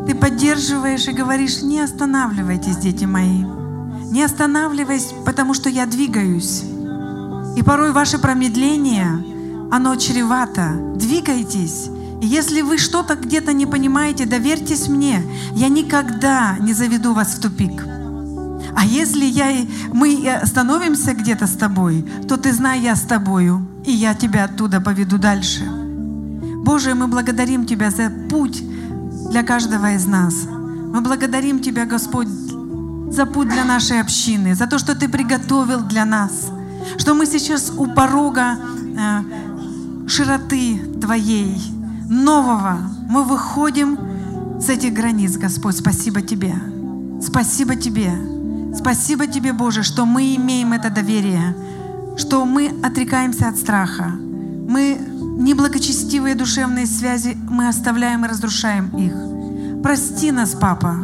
ты 0.07 0.14
поддерживаешь 0.14 1.09
и 1.09 1.12
говоришь, 1.12 1.62
не 1.62 1.80
останавливайтесь, 1.80 2.76
дети 2.76 3.05
мои, 3.05 3.45
не 4.11 4.22
останавливайтесь, 4.22 5.14
потому 5.24 5.55
что 5.55 5.68
я 5.68 5.86
двигаюсь. 5.86 6.64
И 7.57 7.63
порой 7.63 7.93
ваше 7.93 8.19
промедление, 8.19 9.25
оно 9.71 9.97
чревато. 9.97 10.73
Двигайтесь, 10.97 11.91
И 12.21 12.27
если 12.27 12.63
вы 12.63 12.79
что-то 12.79 13.15
где-то 13.15 13.53
не 13.53 13.67
понимаете, 13.67 14.27
доверьтесь 14.27 14.89
мне. 14.89 15.23
Я 15.55 15.69
никогда 15.69 16.57
не 16.59 16.73
заведу 16.73 17.15
вас 17.15 17.35
в 17.35 17.41
тупик. 17.41 17.87
А 18.77 18.85
если 18.85 19.25
я, 19.25 19.53
мы 19.93 20.29
остановимся 20.29 21.15
где-то 21.15 21.47
с 21.47 21.57
тобой, 21.57 22.05
то 22.29 22.37
ты 22.37 22.53
знай, 22.53 22.81
я 22.81 22.97
с 22.97 23.03
тобою, 23.03 23.67
и 23.85 23.93
я 23.93 24.15
тебя 24.15 24.45
оттуда 24.45 24.81
поведу 24.81 25.19
дальше. 25.19 25.65
Боже, 26.65 26.95
мы 26.95 27.09
благодарим 27.09 27.67
Тебя 27.67 27.91
за 27.91 28.11
путь 28.31 28.63
для 29.31 29.43
каждого 29.43 29.93
из 29.95 30.07
нас. 30.07 30.35
Мы 30.45 31.01
благодарим 31.01 31.61
Тебя, 31.61 31.87
Господь, 31.87 32.29
за 32.29 33.27
путь 33.27 33.49
для 33.49 33.65
нашей 33.65 34.01
общины, 34.01 34.55
за 34.55 34.67
то, 34.67 34.79
что 34.79 34.95
Ты 34.95 35.09
приготовил 35.09 35.81
для 35.81 36.05
нас, 36.05 36.51
что 36.99 37.14
мы 37.14 37.26
сейчас 37.26 37.72
у 37.76 37.87
порога 37.87 38.59
э, 38.97 40.09
широты 40.09 40.79
Твоей, 41.01 41.57
нового. 42.09 42.79
Мы 43.09 43.24
выходим 43.24 43.99
с 44.61 44.68
этих 44.68 44.93
границ, 44.93 45.37
Господь. 45.37 45.76
Спасибо 45.76 46.22
Тебе. 46.22 46.55
Спасибо 47.22 47.76
Тебе. 47.76 48.12
Спасибо 48.74 49.26
Тебе, 49.26 49.53
Боже, 49.53 49.83
что 49.83 50.07
мы 50.07 50.35
имеем 50.37 50.72
это 50.72 50.91
доверие, 50.91 51.55
что 52.16 52.45
мы 52.45 52.72
отрекаемся 52.83 53.49
от 53.49 53.57
страха. 53.57 54.12
Мы 54.68 54.99
неблагочестивые 55.39 56.35
душевные 56.35 56.87
связи, 56.87 57.37
мы 57.49 57.68
оставляем 57.68 58.24
и 58.24 58.29
разрушаем 58.29 58.89
их. 58.97 59.83
Прости 59.83 60.33
нас, 60.33 60.51
Папа. 60.51 60.97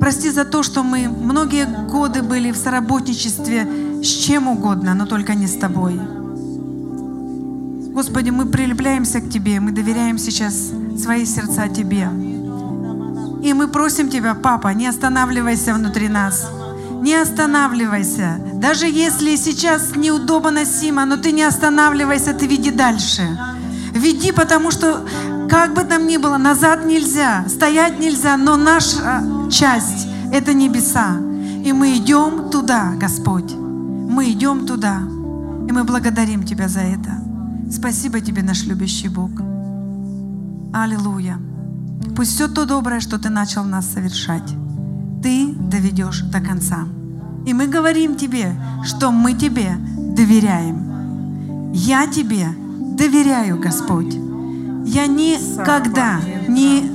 Прости 0.00 0.30
за 0.30 0.44
то, 0.44 0.62
что 0.62 0.82
мы 0.82 1.08
многие 1.08 1.66
годы 1.90 2.22
были 2.22 2.50
в 2.50 2.56
соработничестве 2.56 3.66
с 4.06 4.24
чем 4.24 4.48
угодно, 4.48 4.94
но 4.94 5.06
только 5.06 5.34
не 5.34 5.46
с 5.46 5.56
Тобой. 5.56 6.00
Господи, 7.92 8.30
мы 8.30 8.46
прилепляемся 8.46 9.20
к 9.20 9.30
Тебе, 9.30 9.58
мы 9.60 9.72
доверяем 9.72 10.18
сейчас 10.18 10.72
свои 11.02 11.24
сердца 11.24 11.68
Тебе. 11.68 12.08
И 13.42 13.52
мы 13.54 13.68
просим 13.68 14.08
Тебя, 14.08 14.34
Папа, 14.34 14.68
не 14.68 14.86
останавливайся 14.86 15.74
внутри 15.74 16.08
нас. 16.08 16.46
Не 17.02 17.14
останавливайся. 17.14 18.38
Даже 18.54 18.86
если 18.86 19.36
сейчас 19.36 19.96
неудобно 19.96 20.50
носимо, 20.50 21.04
но 21.04 21.16
ты 21.16 21.32
не 21.32 21.42
останавливайся, 21.42 22.34
ты 22.34 22.46
веди 22.46 22.70
дальше. 22.70 23.38
Веди, 23.92 24.32
потому 24.32 24.70
что 24.70 25.06
как 25.48 25.74
бы 25.74 25.84
там 25.84 26.06
ни 26.06 26.16
было, 26.16 26.36
назад 26.36 26.84
нельзя, 26.84 27.44
стоять 27.48 27.98
нельзя, 27.98 28.36
но 28.36 28.56
наша 28.56 29.24
часть— 29.50 30.06
это 30.32 30.52
небеса. 30.52 31.16
И 31.64 31.72
мы 31.72 31.96
идем 31.96 32.50
туда, 32.50 32.92
Господь. 33.00 33.65
Мы 34.08 34.30
идем 34.30 34.66
туда. 34.66 35.00
И 35.68 35.72
мы 35.72 35.84
благодарим 35.84 36.44
Тебя 36.44 36.68
за 36.68 36.80
это. 36.80 37.10
Спасибо 37.70 38.20
Тебе, 38.20 38.42
наш 38.42 38.64
любящий 38.64 39.08
Бог. 39.08 39.30
Аллилуйя. 40.72 41.38
Пусть 42.14 42.34
все 42.34 42.48
то 42.48 42.64
доброе, 42.64 43.00
что 43.00 43.18
Ты 43.18 43.30
начал 43.30 43.64
в 43.64 43.68
нас 43.68 43.86
совершать, 43.92 44.54
Ты 45.22 45.52
доведешь 45.52 46.20
до 46.20 46.40
конца. 46.40 46.84
И 47.46 47.52
мы 47.52 47.66
говорим 47.66 48.16
Тебе, 48.16 48.52
что 48.84 49.10
мы 49.10 49.34
Тебе 49.34 49.72
доверяем. 50.16 51.72
Я 51.72 52.06
Тебе 52.06 52.46
доверяю, 52.96 53.58
Господь. 53.58 54.14
Я 54.86 55.06
никогда 55.06 56.20
не 56.48 56.92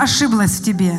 ошиблась 0.00 0.58
в 0.58 0.64
Тебе. 0.64 0.98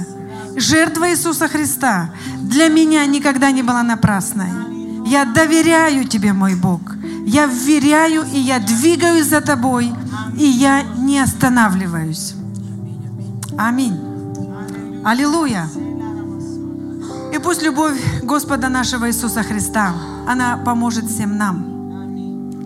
Жертва 0.56 1.12
Иисуса 1.12 1.50
Христа 1.50 2.12
для 2.40 2.70
меня 2.70 3.06
никогда 3.06 3.52
не 3.52 3.64
была 3.64 3.84
напрасной. 3.84 4.75
Я 5.06 5.26
доверяю 5.26 6.08
Тебе, 6.08 6.34
мой 6.34 6.56
Бог. 6.56 6.82
Я 7.26 7.46
вверяю, 7.46 8.24
и 8.24 8.40
я 8.40 8.60
двигаюсь 8.60 9.28
за 9.28 9.42
Тобой, 9.42 9.94
и 10.38 10.46
я 10.46 10.82
не 10.82 11.20
останавливаюсь. 11.20 12.34
Аминь. 13.58 14.00
Аллилуйя. 15.04 15.68
И 17.34 17.38
пусть 17.38 17.62
любовь 17.62 18.00
Господа 18.24 18.70
нашего 18.70 19.08
Иисуса 19.08 19.44
Христа, 19.44 19.94
она 20.28 20.58
поможет 20.58 21.06
всем 21.06 21.38
нам 21.38 21.76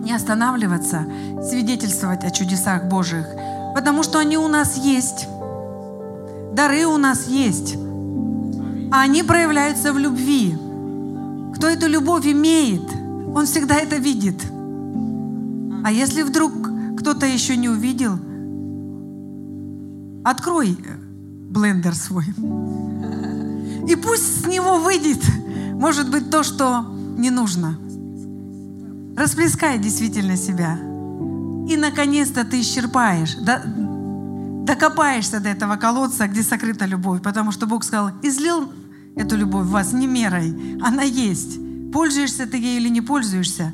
не 0.02 0.12
останавливаться, 0.12 1.04
свидетельствовать 1.48 2.24
о 2.24 2.30
чудесах 2.30 2.84
Божьих, 2.84 3.26
потому 3.74 4.02
что 4.02 4.18
они 4.18 4.36
у 4.36 4.48
нас 4.48 4.76
есть. 4.76 5.28
Дары 6.52 6.84
у 6.86 6.96
нас 6.96 7.28
есть. 7.28 7.76
А 8.92 9.02
они 9.02 9.22
проявляются 9.22 9.92
в 9.92 9.98
любви. 9.98 10.58
Кто 11.60 11.68
эту 11.68 11.88
любовь 11.88 12.24
имеет, 12.26 12.80
он 13.34 13.44
всегда 13.44 13.76
это 13.76 13.96
видит. 13.96 14.42
А 15.84 15.92
если 15.92 16.22
вдруг 16.22 16.54
кто-то 16.96 17.26
еще 17.26 17.54
не 17.54 17.68
увидел, 17.68 18.18
открой 20.24 20.78
блендер 21.50 21.94
свой. 21.94 22.24
И 23.86 23.94
пусть 23.94 24.42
с 24.42 24.46
него 24.46 24.78
выйдет, 24.78 25.22
может 25.74 26.10
быть, 26.10 26.30
то, 26.30 26.44
что 26.44 26.86
не 27.18 27.28
нужно. 27.28 27.78
Расплескай 29.14 29.78
действительно 29.78 30.38
себя. 30.38 30.78
И, 31.68 31.76
наконец-то, 31.76 32.46
ты 32.46 32.62
исчерпаешь, 32.62 33.34
до, 33.34 33.62
докопаешься 34.64 35.40
до 35.40 35.50
этого 35.50 35.76
колодца, 35.76 36.26
где 36.26 36.42
сокрыта 36.42 36.86
любовь. 36.86 37.20
Потому 37.20 37.52
что 37.52 37.66
Бог 37.66 37.84
сказал, 37.84 38.12
излил 38.22 38.72
эту 39.16 39.36
любовь 39.36 39.66
в 39.66 39.70
вас 39.70 39.92
не 39.92 40.06
мерой. 40.06 40.54
Она 40.82 41.02
есть. 41.02 41.58
Пользуешься 41.92 42.46
ты 42.46 42.56
ей 42.56 42.78
или 42.78 42.88
не 42.88 43.00
пользуешься, 43.00 43.72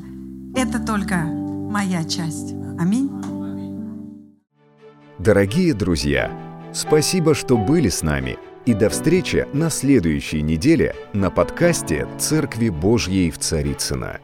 это 0.55 0.79
только 0.79 1.17
моя 1.17 2.03
часть. 2.03 2.53
Аминь. 2.79 3.11
Дорогие 5.19 5.73
друзья, 5.73 6.31
спасибо, 6.73 7.35
что 7.35 7.57
были 7.57 7.89
с 7.89 8.01
нами. 8.01 8.37
И 8.65 8.73
до 8.73 8.89
встречи 8.89 9.47
на 9.53 9.69
следующей 9.69 10.41
неделе 10.41 10.93
на 11.13 11.29
подкасте 11.29 12.07
«Церкви 12.19 12.69
Божьей 12.69 13.31
в 13.31 13.37
Царицына. 13.37 14.19